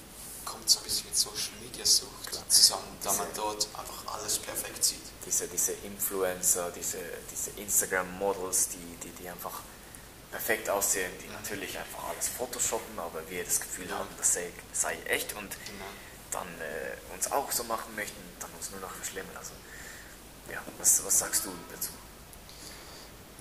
kommt 0.44 0.68
so 0.68 0.78
ein 0.80 0.84
bisschen 0.84 1.06
mit 1.06 1.16
Social 1.16 1.52
Media 1.62 1.86
Sucht 1.86 2.26
Klar. 2.26 2.48
zusammen, 2.48 2.98
da 3.02 3.12
man 3.12 3.28
dort 3.34 3.68
einfach 3.78 4.14
alles 4.14 4.38
perfekt 4.38 4.84
sieht. 4.84 5.00
diese, 5.24 5.46
diese 5.48 5.72
Influencer, 5.72 6.70
diese, 6.72 6.98
diese 7.30 7.50
Instagram-Models, 7.50 8.68
die, 8.70 8.96
die, 9.02 9.10
die 9.22 9.28
einfach 9.28 9.62
perfekt 10.30 10.68
aussehen, 10.68 11.10
die 11.22 11.28
natürlich 11.32 11.78
einfach 11.78 12.08
alles 12.10 12.28
photoshoppen, 12.28 12.98
aber 12.98 13.22
wir 13.30 13.44
das 13.44 13.60
Gefühl 13.60 13.88
Ja. 13.88 13.98
haben, 14.00 14.08
das 14.18 14.34
sei, 14.34 14.52
sei 14.72 14.98
echt 15.06 15.32
und 15.34 15.50
Genau. 15.66 15.84
Dann 16.34 16.48
äh, 16.60 17.14
uns 17.14 17.30
auch 17.30 17.50
so 17.50 17.64
machen 17.64 17.94
möchten, 17.94 18.20
dann 18.40 18.50
uns 18.52 18.70
nur 18.70 18.80
noch 18.80 18.90
verschlimmern. 18.90 19.36
Also, 19.36 19.52
ja, 20.50 20.60
was, 20.78 21.04
was 21.04 21.18
sagst 21.18 21.44
du 21.44 21.52
dazu? 21.72 21.90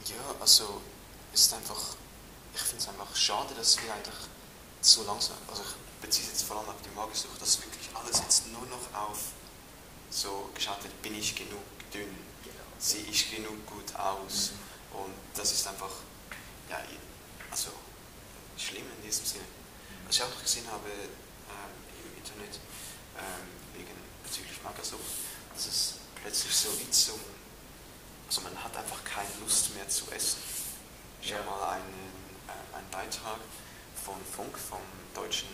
Ja, 0.06 0.36
also 0.40 0.82
ist 1.34 1.54
einfach, 1.54 1.96
ich 2.54 2.62
finde 2.62 2.84
es 2.84 2.88
einfach 2.88 3.16
schade, 3.16 3.54
dass 3.56 3.82
wir 3.82 3.94
eigentlich 3.94 4.16
so 4.82 5.04
langsam, 5.04 5.38
also 5.50 5.64
ich 5.64 6.02
beziehe 6.02 6.26
es 6.26 6.34
jetzt 6.34 6.44
vor 6.44 6.58
allem 6.58 6.70
auf 6.70 6.82
die 6.84 6.96
Magersucht, 6.96 7.42
dass 7.42 7.62
wirklich 7.62 7.90
alles 7.96 8.20
jetzt 8.20 8.48
nur 8.48 8.66
noch 8.68 8.94
auf 8.94 9.20
so 10.10 10.50
geschaut 10.54 10.84
wird, 10.84 11.02
bin 11.02 11.18
ich 11.18 11.36
genug 11.36 11.64
dünn, 11.92 12.16
sehe 12.78 13.04
ich 13.06 13.36
genug 13.36 13.66
gut 13.66 13.96
aus 13.96 14.52
und 14.92 15.14
das 15.34 15.52
ist 15.52 15.66
einfach, 15.68 15.92
ja, 16.70 16.78
also 17.50 17.70
schlimm 18.58 18.86
in 18.98 19.04
diesem 19.08 19.26
Sinne. 19.26 19.46
Was 20.06 20.18
ich 20.18 20.24
auch 20.24 20.30
noch 20.30 20.44
gesehen 20.44 20.68
habe 20.70 20.90
ähm, 20.90 21.74
im 22.04 22.18
Internet, 22.18 22.60
ähm, 23.18 23.78
wegen 23.78 23.94
bezüglich 24.24 24.62
Magersucht, 24.64 25.02
dass 25.54 25.66
es 25.68 25.94
plötzlich 26.22 26.56
so 26.56 26.70
wie 26.80 26.90
zum 26.92 27.20
also 28.28 28.42
man 28.42 28.64
hat 28.64 28.76
einfach 28.76 29.04
keine 29.04 29.30
Lust 29.42 29.76
mehr 29.76 29.88
zu 29.90 30.10
essen. 30.12 30.42
Ich 31.22 31.30
Ja. 31.30 31.38
habe 31.38 31.50
mal 31.50 31.70
einen, 31.74 32.10
äh, 32.48 32.76
einen 32.78 32.90
Beitrag 32.90 33.38
von 34.04 34.16
Funk, 34.36 34.58
vom 34.58 34.82
deutschen 35.14 35.50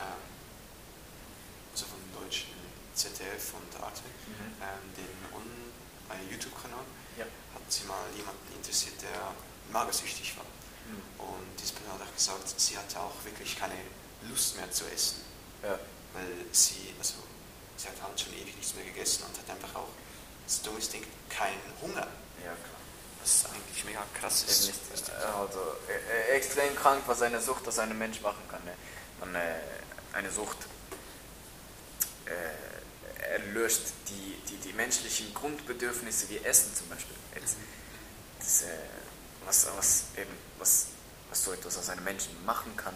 ähm, 0.00 0.06
also 1.72 1.84
vom 1.86 2.22
deutschen 2.22 2.48
ZDF 2.94 3.52
und 3.54 3.82
Arte, 3.82 4.00
Mhm. 4.26 4.54
ähm, 4.62 4.94
den 4.96 5.34
Un 5.36 5.44
einen 6.08 6.30
YouTube-Kanal, 6.30 6.84
Ja. 7.18 7.24
hat 7.24 7.62
sie 7.70 7.84
mal 7.84 8.00
jemanden 8.16 8.52
interessiert, 8.54 8.94
der 9.02 9.32
magersüchtig 9.72 10.36
war. 10.38 10.44
Mhm. 10.86 11.20
Und 11.20 11.60
diese 11.60 11.74
Person 11.74 11.92
hat 12.00 12.08
auch 12.08 12.14
gesagt, 12.14 12.48
sie 12.58 12.78
hatte 12.78 12.98
auch 13.00 13.12
wirklich 13.24 13.58
keine 13.58 13.74
Lust 14.22 14.56
mehr 14.56 14.70
zu 14.70 14.86
essen, 14.86 15.20
Ja. 15.62 15.78
Weil 16.16 16.26
sie, 16.52 16.94
also 16.98 17.14
sie 17.76 17.88
hat 17.88 18.02
halt 18.02 18.18
schon 18.18 18.32
ewig 18.32 18.56
nichts 18.56 18.74
mehr 18.74 18.84
gegessen 18.84 19.24
und 19.24 19.36
hat 19.38 19.50
einfach 19.50 19.74
auch, 19.80 19.88
das 20.46 20.62
dumme 20.62 20.78
Ding, 20.78 21.04
keinen 21.28 21.60
Hunger. 21.82 22.06
Ja, 22.44 22.54
klar. 22.54 22.80
Was 23.20 23.46
eigentlich 23.46 23.84
mega 23.84 24.02
krass 24.18 24.44
ist. 24.44 24.66
nicht, 24.68 25.08
äh, 25.08 25.12
also 25.12 25.58
äh, 25.88 26.32
äh, 26.32 26.36
extrem 26.36 26.74
krank, 26.76 27.02
was 27.06 27.20
eine 27.22 27.40
Sucht 27.40 27.66
aus 27.66 27.78
einem 27.80 27.98
Mensch 27.98 28.20
machen 28.20 28.42
kann. 28.48 28.64
Ne? 28.64 28.72
Man, 29.20 29.34
äh, 29.34 29.54
eine 30.12 30.30
Sucht 30.30 30.58
äh, 32.26 33.32
erlöst 33.32 33.92
die, 34.08 34.36
die, 34.48 34.56
die 34.68 34.72
menschlichen 34.74 35.34
Grundbedürfnisse 35.34 36.28
wie 36.30 36.38
Essen 36.38 36.74
zum 36.74 36.88
Beispiel. 36.88 37.16
Jetzt, 37.34 37.56
das, 38.38 38.62
äh, 38.62 38.66
was, 39.44 39.66
was, 39.76 40.04
eben, 40.16 40.30
was, 40.58 40.86
was 41.28 41.44
so 41.44 41.52
etwas 41.52 41.76
aus 41.78 41.88
einem 41.90 42.04
Menschen 42.04 42.32
machen 42.46 42.76
kann. 42.76 42.94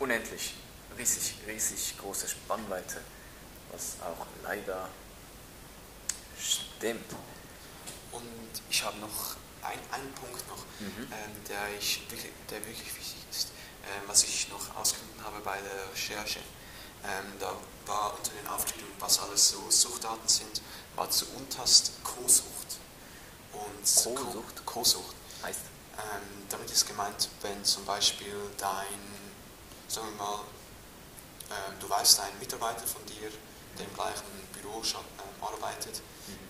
Unendlich, 0.00 0.54
riesig, 0.98 1.34
riesig 1.46 1.96
große 1.98 2.28
Spannweite, 2.28 3.00
was 3.72 3.96
auch 4.00 4.26
leider 4.42 4.88
stimmt. 6.38 7.12
Und 8.12 8.22
ich 8.68 8.82
habe 8.82 8.98
noch 8.98 9.36
ein, 9.62 9.78
einen 9.92 10.12
Punkt 10.14 10.46
noch, 10.48 10.64
Mhm. 10.80 11.12
ähm, 11.12 11.44
der, 11.48 11.78
ich 11.78 12.00
wirklich, 12.10 12.32
der 12.50 12.58
wirklich 12.66 12.96
wichtig 12.96 13.22
ist, 13.30 13.48
ähm, 13.84 14.02
was 14.06 14.24
ich 14.24 14.48
noch 14.48 14.74
ausgefunden 14.76 15.22
habe 15.22 15.40
bei 15.40 15.58
der 15.60 15.92
Recherche. 15.92 16.40
Ähm, 17.04 17.32
da 17.38 17.52
war 17.86 18.14
unter 18.16 18.32
den 18.32 18.46
Aufklärungen, 18.48 18.94
was 18.98 19.18
alles 19.20 19.50
so 19.50 19.70
Suchtarten 19.70 20.28
sind, 20.28 20.62
war 20.96 21.10
zu 21.10 21.26
Unterst 21.36 21.92
Co-Sucht. 22.02 22.78
Und 23.52 23.84
Co-Sucht? 24.16 24.66
Co-Sucht. 24.66 25.14
Heißt, 25.42 25.60
Ähm, 25.98 26.46
damit 26.48 26.70
ist 26.70 26.86
gemeint, 26.86 27.28
wenn 27.42 27.62
zum 27.62 27.84
Beispiel 27.84 28.34
dein, 28.56 28.86
sagen 29.88 30.06
wir 30.16 30.24
mal, 30.24 30.40
du 31.80 31.88
weißt, 31.88 32.20
ein 32.20 32.38
Mitarbeiter 32.38 32.86
von 32.86 33.04
dir, 33.06 33.30
der 33.78 33.86
im 33.86 33.94
gleichen 33.94 34.24
Büro 34.52 34.82
ähm, 34.82 35.42
arbeitet, 35.42 36.00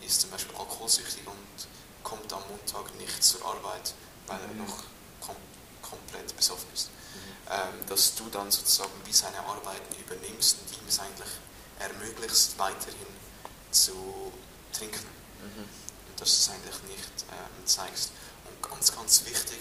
ist 0.04 0.20
zum 0.20 0.30
Beispiel 0.30 0.54
alkoholsüchtig 0.56 1.26
und 1.26 1.68
kommt 2.02 2.32
am 2.32 2.42
Montag 2.48 2.94
nicht 2.96 3.22
zur 3.22 3.44
Arbeit, 3.44 3.94
weil 4.26 4.40
er 4.40 4.48
Mhm. 4.48 4.58
noch 4.66 4.84
kom 5.20 5.36
komplett 5.82 6.36
besoffen 6.36 6.68
ist. 6.72 6.90
Ähm, 7.50 7.86
dass 7.88 8.14
du 8.14 8.28
dann 8.30 8.50
sozusagen 8.50 8.92
wie 9.04 9.12
seine 9.12 9.40
Arbeiten 9.40 9.94
übernimmst 10.00 10.58
und 10.60 10.72
ihm 10.80 10.86
es 10.88 11.00
eigentlich 11.00 11.28
ermöglicht, 11.80 12.56
weiterhin 12.58 13.06
zu 13.72 14.32
trinken 14.72 15.06
Mhm. 15.42 15.64
und 16.08 16.20
dass 16.20 16.30
du 16.30 16.36
es 16.36 16.48
eigentlich 16.50 16.82
nicht 16.84 17.24
ähm, 17.32 17.66
zeigst. 17.66 18.12
Und 18.44 18.70
ganz, 18.70 18.94
ganz 18.94 19.24
wichtig 19.24 19.58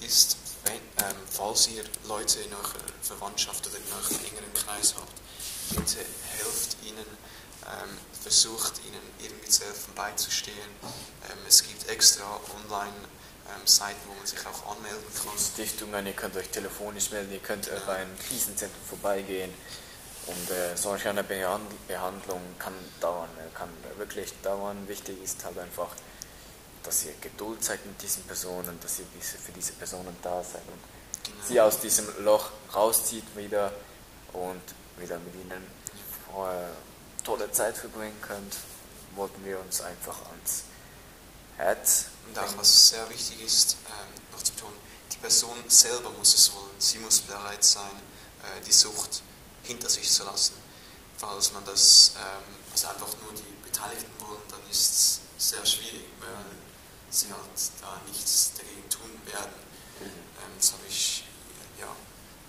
ist, 0.00 0.36
wenn, 0.64 0.74
ähm, 0.74 1.16
falls 1.30 1.68
ihr 1.68 1.84
Leute 2.08 2.40
in 2.40 2.52
eurer 2.52 2.84
Verwandtschaft 3.02 3.66
oder 3.66 3.76
in 3.76 3.92
eurem 3.92 4.24
engeren 4.24 4.54
Kreis 4.54 4.94
habt, 4.96 5.12
bitte 5.70 6.04
helft 6.38 6.76
ihnen, 6.82 7.06
ähm, 7.64 7.98
versucht 8.22 8.80
ihnen 8.86 9.02
irgendwie 9.18 9.48
zu 9.48 9.64
helfen, 9.64 9.94
beizustehen. 9.94 10.70
Ähm, 11.30 11.38
es 11.48 11.62
gibt 11.62 11.88
extra 11.88 12.24
Online-Seiten, 12.62 14.00
wo 14.08 14.14
man 14.14 14.26
sich 14.26 14.40
auch 14.46 14.76
anmelden 14.76 15.04
kann. 15.14 15.38
Stiftungen, 15.38 16.06
ihr 16.06 16.12
könnt 16.12 16.36
euch 16.36 16.48
telefonisch 16.48 17.10
melden, 17.10 17.32
ihr 17.32 17.40
könnt 17.40 17.68
äh, 17.68 17.80
bei 17.86 17.96
einem 17.96 18.18
Krisenzentrum 18.18 18.82
vorbeigehen. 18.88 19.52
Und 20.26 20.50
äh, 20.50 20.74
solch 20.74 21.06
eine 21.06 21.22
Behand 21.22 21.86
Behandlung 21.86 22.40
kann 22.58 22.72
dauern, 23.00 23.28
äh, 23.38 23.54
kann 23.54 23.68
wirklich 23.98 24.32
dauern. 24.42 24.88
Wichtig 24.88 25.22
ist 25.22 25.44
halt 25.44 25.58
einfach, 25.58 25.88
dass 26.84 27.04
ihr 27.04 27.14
Geduld 27.20 27.64
zeigt 27.64 27.86
mit 27.86 28.00
diesen 28.00 28.22
Personen, 28.24 28.78
dass 28.80 28.98
ihr 28.98 29.06
diese, 29.18 29.38
für 29.38 29.52
diese 29.52 29.72
Personen 29.72 30.16
da 30.22 30.42
seid 30.42 30.62
und 30.68 30.80
Genau. 31.24 31.36
sie 31.48 31.60
aus 31.60 31.80
diesem 31.80 32.06
Loch 32.24 32.50
rauszieht 32.74 33.24
wieder 33.34 33.72
und 34.34 34.60
wieder 34.98 35.18
mit 35.20 35.34
ihnen 35.34 35.62
äh, 36.36 37.24
tolle 37.24 37.50
Zeit 37.50 37.76
verbringen 37.78 38.20
könnt, 38.20 38.56
wollten 39.14 39.42
wir 39.44 39.58
uns 39.60 39.80
einfach 39.80 40.16
ans 40.30 40.64
Herz 41.56 42.06
Und 42.28 42.38
auch 42.38 42.58
was 42.58 42.90
sehr 42.90 43.08
wichtig 43.08 43.40
ist, 43.42 43.76
ähm, 43.86 44.22
noch 44.32 44.42
zu 44.42 44.52
betonen, 44.52 44.76
die 45.12 45.16
Person 45.16 45.56
selber 45.68 46.10
muss 46.10 46.34
es 46.34 46.52
wollen. 46.52 46.74
Sie 46.78 46.98
muss 46.98 47.20
bereit 47.20 47.64
sein, 47.64 47.96
äh, 48.42 48.60
die 48.66 48.72
Sucht 48.72 49.22
hinter 49.62 49.88
sich 49.88 50.10
zu 50.10 50.24
lassen. 50.24 50.54
Falls 51.16 51.52
man 51.52 51.64
das, 51.64 52.12
ähm, 52.16 52.54
also 52.72 52.88
einfach 52.88 53.08
nur 53.22 53.32
die 53.32 53.64
Beteiligten 53.64 54.12
wollen, 54.26 54.42
dann 54.50 54.60
ist 54.70 54.92
es 54.92 55.20
sehr 55.52 55.64
schwierig, 55.64 56.04
weil 56.20 56.44
sie 57.20 57.32
halt 57.32 57.60
da 57.80 58.00
nichts 58.06 58.52
dagegen 58.56 58.88
tun 58.90 59.10
werden. 59.26 59.54
Ähm, 60.02 60.52
das 60.58 60.72
habe 60.72 60.82
ich 60.88 61.24
ja, 61.78 61.88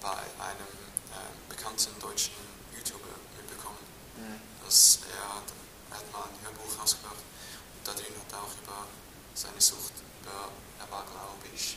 bei 0.02 0.10
einem 0.12 0.74
ähm, 1.14 1.36
bekannten 1.50 1.98
deutschen 2.00 2.34
YouTuber 2.76 3.14
mitbekommen 3.38 3.78
Mhm. 4.18 4.40
dass 4.64 5.00
er, 5.12 5.36
hat- 5.36 5.52
er 5.92 5.98
hat 5.98 6.12
mal 6.14 6.24
ein 6.24 6.40
Hörbuch 6.46 6.80
rausgebracht 6.82 7.20
und 7.20 7.84
da 7.88 7.92
drin 7.94 8.16
hat 8.16 8.32
er 8.32 8.40
auch 8.40 8.56
über 8.64 8.88
seine 9.34 9.60
Sucht, 9.60 9.92
über, 10.22 10.50
er 10.80 10.90
war 10.90 11.04
glaube 11.04 11.44
ich 11.54 11.76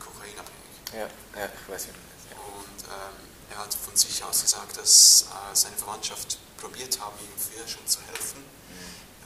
kokainabhängig. 0.00 0.76
Ja, 0.94 1.06
ja, 1.38 1.46
ich 1.52 1.68
weiß 1.72 1.86
nicht. 1.88 1.98
Ja. 2.30 2.36
Und 2.40 2.82
ähm, 2.84 3.16
er 3.50 3.58
hat 3.58 3.74
von 3.74 3.94
sich 3.94 4.24
aus 4.24 4.40
gesagt, 4.40 4.76
dass 4.78 5.22
äh, 5.28 5.54
seine 5.54 5.76
Verwandtschaft 5.76 6.38
probiert 6.56 6.98
haben, 6.98 7.18
ihm 7.20 7.36
früher 7.38 7.68
schon 7.68 7.86
zu 7.86 8.00
helfen. 8.02 8.42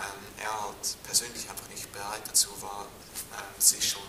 Ähm, 0.00 0.42
er 0.42 0.74
persönlich 1.04 1.48
einfach 1.50 1.68
nicht 1.68 1.92
bereit 1.92 2.22
dazu 2.26 2.48
war, 2.62 2.86
ähm, 3.32 3.60
sich 3.60 3.86
schon 3.86 4.02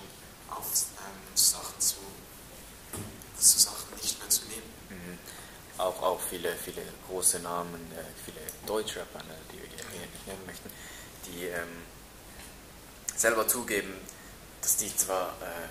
auf 0.50 0.66
ähm, 0.66 1.36
Sachen 1.36 1.80
zu, 1.80 1.98
zu 3.38 3.60
Sachen 3.60 3.94
nicht 4.02 4.20
mehr 4.20 4.30
zu 4.30 4.46
nehmen. 4.46 4.72
Mhm. 4.90 5.20
Auch, 5.78 6.02
auch 6.02 6.22
viele, 6.22 6.56
viele 6.56 6.82
große 7.08 7.40
Namen, 7.40 7.92
äh, 7.92 8.04
viele 8.24 8.42
Deutschrapper, 8.66 9.20
ne, 9.24 9.36
die 9.52 9.62
wir 9.62 9.68
hier 9.68 10.08
nicht 10.08 10.28
nennen 10.28 10.46
möchten, 10.46 10.70
die 11.28 11.46
ähm, 11.48 11.84
selber 13.16 13.48
zugeben, 13.48 13.94
dass 14.62 14.78
die 14.78 14.96
zwar 14.96 15.30
äh, 15.42 15.68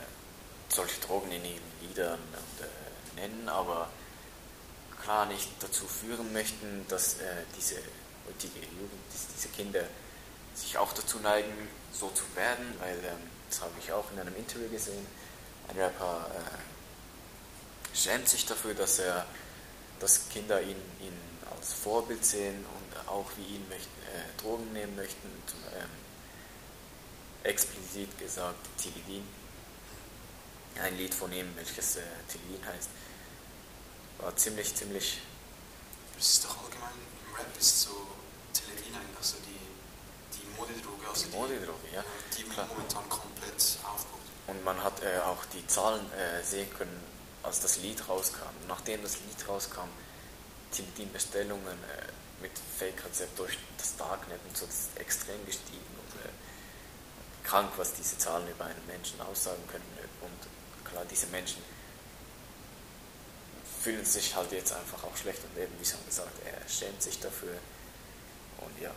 solche 0.69 1.01
Drogen 1.01 1.31
in 1.33 1.45
ihren 1.45 1.73
Liedern 1.81 2.21
und, 2.21 2.65
äh, 2.65 3.21
nennen, 3.21 3.49
aber 3.49 3.89
klar 5.03 5.27
nicht 5.27 5.49
dazu 5.61 5.87
führen 5.87 6.33
möchten, 6.33 6.87
dass 6.89 7.15
äh, 7.15 7.45
diese 7.57 7.77
heutige 8.27 8.61
Jugend, 8.61 9.03
diese 9.37 9.49
Kinder 9.49 9.85
sich 10.55 10.79
auch 10.79 10.93
dazu 10.93 11.19
neigen, 11.21 11.53
so 11.93 12.11
zu 12.11 12.25
werden, 12.35 12.75
weil 12.81 12.97
ähm, 12.99 13.31
das 13.49 13.63
habe 13.63 13.73
ich 13.81 13.93
auch 13.93 14.11
in 14.13 14.21
einem 14.21 14.37
Interview 14.37 14.69
gesehen. 14.69 15.07
Ein 15.69 15.77
Rapper 15.79 16.31
äh, 16.35 17.97
schämt 17.97 18.29
sich 18.29 18.47
dafür, 18.47 18.75
dass 18.75 18.99
er 18.99 19.27
dass 20.01 20.29
Kinder 20.31 20.61
ihn, 20.63 20.81
ihn 21.01 21.17
als 21.55 21.75
Vorbild 21.75 22.25
sehen 22.25 22.65
und 22.65 23.09
auch 23.09 23.27
wie 23.37 23.57
ihn 23.57 23.69
möchten, 23.69 24.03
äh, 24.03 24.41
Drogen 24.41 24.73
nehmen 24.73 24.97
möchten. 24.97 25.29
Zum, 25.47 25.61
ähm, 25.79 25.91
explizit 27.43 28.19
gesagt 28.19 28.67
Tilidin. 28.79 29.27
Ein 30.83 30.97
Lied 30.97 31.15
von 31.15 31.33
ihm, 31.33 31.55
welches 31.57 31.97
äh, 31.97 32.03
Tilidin 32.29 32.67
heißt, 32.67 32.89
war 34.19 34.35
ziemlich, 34.37 34.75
ziemlich 34.75 35.21
Das 36.17 36.35
ist 36.35 36.45
doch 36.45 36.65
allgemein 36.65 36.91
im 37.27 37.35
Rap 37.35 37.59
ist 37.59 37.83
so 37.83 38.07
Teledin 38.53 38.95
eigentlich 38.95 39.27
so 39.27 39.37
die, 39.39 39.60
die 40.67 40.73
Modedroge, 40.73 41.09
also 41.09 41.27
die 41.27 41.37
Modedroge, 41.37 41.89
ja. 41.95 42.05
die 42.37 42.43
klar. 42.45 42.67
momentan 42.69 43.09
komplett 43.09 43.79
aufkommt. 43.85 44.27
Und 44.47 44.65
man 44.65 44.83
hat 44.83 45.03
äh, 45.03 45.21
auch 45.21 45.45
die 45.47 45.67
Zahlen 45.67 46.05
äh, 46.13 46.43
sehen 46.45 46.69
können, 46.77 47.01
als 47.43 47.61
das 47.61 47.79
Lied 47.79 48.09
rauskam. 48.09 48.53
Nachdem 48.69 49.03
das 49.03 49.17
Lied 49.21 49.49
rauskam, 49.49 49.89
sind 50.71 50.97
die 50.99 51.07
Bestellungen 51.07 51.79
äh, 51.85 52.43
mit 52.43 52.53
Fake-Rezept 52.79 53.39
durch 53.39 53.59
das 53.79 53.97
Darknet 53.97 54.41
und 54.49 54.57
so 54.57 54.67
extrem 54.97 55.45
gestiegen. 55.47 55.79
Und, 55.79 56.21
äh, 56.21 56.29
krank, 57.45 57.71
was 57.77 57.95
diese 57.95 58.19
Zahlen 58.19 58.49
über 58.49 58.65
einen 58.65 58.87
Menschen 58.87 59.21
aussagen 59.21 59.63
können. 59.69 59.85
Und 60.21 60.91
klar, 60.91 61.05
diese 61.11 61.27
Menschen 61.29 61.63
fühlen 63.83 64.05
sich 64.05 64.35
halt 64.35 64.53
jetzt 64.53 64.73
einfach 64.73 65.03
auch 65.05 65.17
schlecht 65.17 65.41
und 65.45 65.61
eben, 65.61 65.73
wie 65.81 65.85
schon 65.85 66.05
gesagt, 66.05 66.37
er 66.45 66.69
schämt 66.69 67.03
sich 67.03 67.19
dafür. 67.19 67.57
Und 68.59 68.81
ja, 68.81 68.91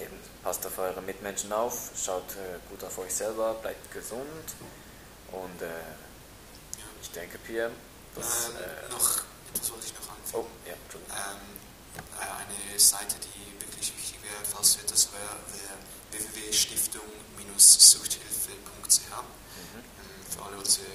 eben 0.00 0.18
passt 0.42 0.64
auf 0.66 0.78
eure 0.78 1.00
Mitmenschen 1.02 1.52
auf, 1.52 1.90
schaut 1.96 2.32
äh, 2.36 2.58
gut 2.70 2.82
auf 2.84 2.96
euch 2.98 3.14
selber, 3.14 3.54
bleibt 3.54 3.90
gesund 3.92 4.54
und 5.32 5.62
äh, 5.62 5.68
ich 7.02 7.10
denke, 7.10 7.38
Pierre, 7.38 7.70
das. 8.14 8.48
ähm, 8.50 8.56
Äh, 8.56 8.88
noch, 8.92 9.20
das 9.54 9.70
wollte 9.70 9.86
ich 9.86 9.94
noch 9.94 10.08
anfügen. 10.10 10.44
oh, 10.44 10.46
ja, 10.68 10.74
Entschuldigung. 10.74 11.16
Ähm, 11.16 11.40
äh, 12.20 12.30
eine 12.70 12.78
Seite, 12.78 13.16
die 13.18 13.60
wirklich 13.60 13.92
wichtig 13.96 14.22
wäre, 14.22 14.44
falls 14.44 14.74
du 14.76 14.82
etwas 14.82 15.08
wäre, 15.12 15.36
www.stiftung-suchthilfe.ch 16.10 19.08
Mhm. 19.58 19.78
ähm, 19.78 19.82
für 20.30 20.42
alle 20.44 20.56
unsere 20.56 20.86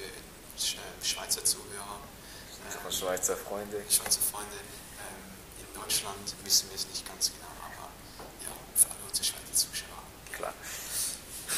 Sch- 0.58 0.78
Schweizer 1.02 1.44
Zuhörer, 1.44 2.00
ähm, 2.00 2.90
Schweizer 2.92 3.36
Freunde. 3.36 3.82
Schweizer 3.90 4.20
Freunde. 4.20 4.56
Ähm, 4.56 5.34
Deutschland 5.80 6.34
wissen 6.44 6.68
wir 6.70 6.76
es 6.76 6.86
nicht 6.88 7.06
ganz 7.06 7.30
genau, 7.30 7.52
aber 7.60 7.90
ja, 8.42 8.48
für 8.74 8.88
alle 8.90 9.03
unsere 9.03 9.03
Schweizer 9.22 9.54
Zuschauer. 9.54 10.02
Klar. 10.32 10.54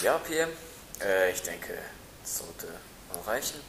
Ja, 0.03 0.19
Pierre, 0.19 0.51
äh, 1.01 1.33
ich 1.33 1.43
denke, 1.43 1.79
das 2.23 2.39
sollte 2.39 2.67
mal 3.09 3.21
reichen. 3.23 3.61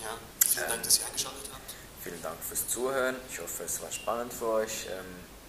Ja, 0.00 0.18
vielen 0.46 0.68
Dank, 0.68 0.82
dass 0.82 0.98
ihr 0.98 1.06
eingeschaltet 1.06 1.48
habt. 1.52 1.74
Vielen 2.02 2.22
Dank 2.22 2.36
fürs 2.42 2.68
Zuhören. 2.68 3.16
Ich 3.30 3.40
hoffe, 3.40 3.64
es 3.64 3.80
war 3.80 3.92
spannend 3.92 4.32
für 4.32 4.48
euch. 4.48 4.86
Ähm, 4.90 5.04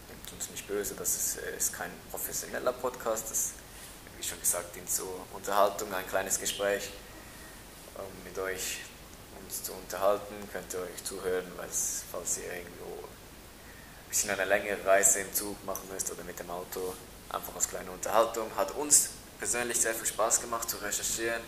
nehmt 0.07 0.31
uns 0.31 0.49
nicht 0.49 0.67
böse, 0.67 0.93
das 0.95 1.15
ist, 1.15 1.37
äh, 1.37 1.57
ist 1.57 1.73
kein 1.73 1.91
professioneller 2.11 2.73
Podcast. 2.73 3.29
Das, 3.31 3.51
wie 4.17 4.23
schon 4.23 4.39
gesagt, 4.39 4.75
dient 4.75 4.89
zur 4.89 5.25
Unterhaltung, 5.33 5.93
ein 5.93 6.07
kleines 6.07 6.39
Gespräch 6.39 6.89
ähm, 7.97 8.23
mit 8.23 8.37
euch 8.37 8.77
uns 9.43 9.63
zu 9.63 9.73
unterhalten. 9.73 10.35
Könnt 10.51 10.73
ihr 10.73 10.79
euch 10.81 11.03
zuhören, 11.03 11.51
falls 11.57 12.37
ihr 12.37 12.53
irgendwo 12.53 13.03
ein 13.03 14.09
bisschen 14.09 14.29
eine 14.29 14.45
längere 14.45 14.85
Reise 14.85 15.19
im 15.19 15.33
Zug 15.33 15.63
machen 15.65 15.89
müsst 15.91 16.11
oder 16.11 16.23
mit 16.23 16.39
dem 16.39 16.49
Auto. 16.49 16.93
Einfach 17.33 17.55
als 17.55 17.67
kleine 17.67 17.89
Unterhaltung. 17.89 18.49
Hat 18.55 18.71
uns 18.75 19.09
persönlich 19.39 19.81
sehr 19.81 19.95
viel 19.95 20.05
Spaß 20.05 20.39
gemacht 20.39 20.69
zu 20.69 20.77
recherchieren. 20.77 21.41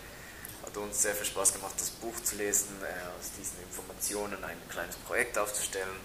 Hat 0.64 0.76
uns 0.76 1.00
sehr 1.00 1.14
viel 1.14 1.26
Spaß 1.26 1.52
gemacht, 1.52 1.74
das 1.78 1.90
Buch 1.90 2.14
zu 2.24 2.34
lesen, 2.34 2.82
äh, 2.82 3.18
aus 3.18 3.30
diesen 3.38 3.62
Informationen 3.62 4.42
ein 4.42 4.58
kleines 4.68 4.96
Projekt 4.96 5.38
aufzustellen. 5.38 5.96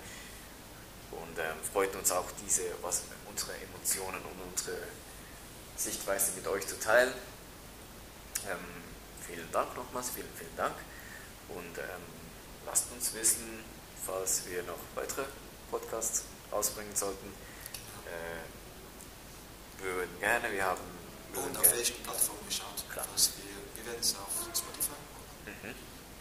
Und 1.10 1.40
ähm, 1.40 1.58
freut 1.74 1.96
uns 1.96 2.12
auch, 2.12 2.28
diese, 2.46 2.62
was, 2.84 3.02
unsere 3.28 3.54
Emotionen 3.56 4.22
und 4.22 4.52
unsere 4.52 4.78
Sichtweise 5.76 6.34
mit 6.36 6.48
euch 6.48 6.68
zu 6.68 6.80
teilen. 6.80 7.12
Ähm, 8.48 8.58
vielen 9.26 9.52
Dank 9.52 9.76
nochmals, 9.76 10.12
vielen, 10.12 10.30
vielen 10.38 10.56
Dank. 10.56 10.76
Und 11.50 11.78
ähm, 11.80 12.04
lasst 12.68 12.86
uns 12.92 13.14
wissen, 13.16 13.64
falls 14.06 14.44
wir 14.48 14.62
noch 14.64 14.80
weitere 14.94 15.26
Podcasts 15.72 16.24
ausbringen 16.52 16.96
sollten. 16.96 17.28
Äh, 18.06 18.61
wir 19.82 19.96
würden 19.96 20.20
gerne, 20.20 20.52
wir 20.52 20.64
haben. 20.64 20.82
Wir 21.34 21.44
und 21.44 21.58
auf 21.58 21.72
welchen 21.72 22.04
Plattformen 22.04 22.46
geschaut? 22.46 22.84
Klar. 22.92 23.06
Was 23.14 23.32
wir, 23.38 23.56
wir 23.76 23.92
werden 23.92 24.02
es 24.02 24.16
auf 24.16 24.32
Spotify 24.54 25.00
Mhm. 25.46 25.74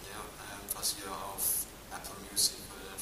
Ja, 0.08 0.20
ähm, 0.22 0.64
was 0.74 0.96
wir 0.96 1.10
auf 1.12 1.66
Apple 1.92 2.30
Music 2.30 2.56
oder 2.72 2.96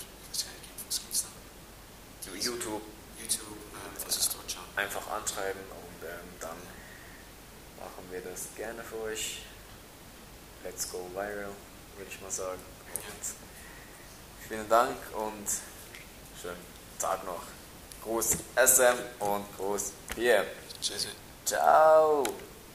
was 0.86 1.00
gibt 1.00 1.14
es 1.14 1.22
da? 1.22 2.30
YouTube. 2.34 2.82
YouTube, 3.20 3.58
ähm, 3.72 4.04
was 4.04 4.16
ist 4.16 4.34
dort 4.34 4.50
schon? 4.50 4.62
Einfach 4.74 5.06
anschreiben 5.10 5.60
und 5.60 6.08
ähm, 6.08 6.28
dann 6.40 6.56
machen 7.78 8.04
wir 8.10 8.20
das 8.20 8.48
gerne 8.56 8.82
für 8.82 9.00
euch. 9.02 9.42
Let's 10.64 10.90
go 10.90 11.08
viral, 11.14 11.52
würde 11.96 12.10
ich 12.10 12.20
mal 12.20 12.30
sagen. 12.30 12.60
Und 12.94 14.48
vielen 14.48 14.68
Dank 14.68 14.96
und 15.14 15.46
schönen 16.40 16.58
Tag 16.98 17.24
noch. 17.24 17.42
Gruß 18.08 18.38
SM 18.56 18.96
und 19.20 19.44
Gruß. 19.58 19.92
Tschüss. 20.80 21.08
Ciao. 21.44 22.24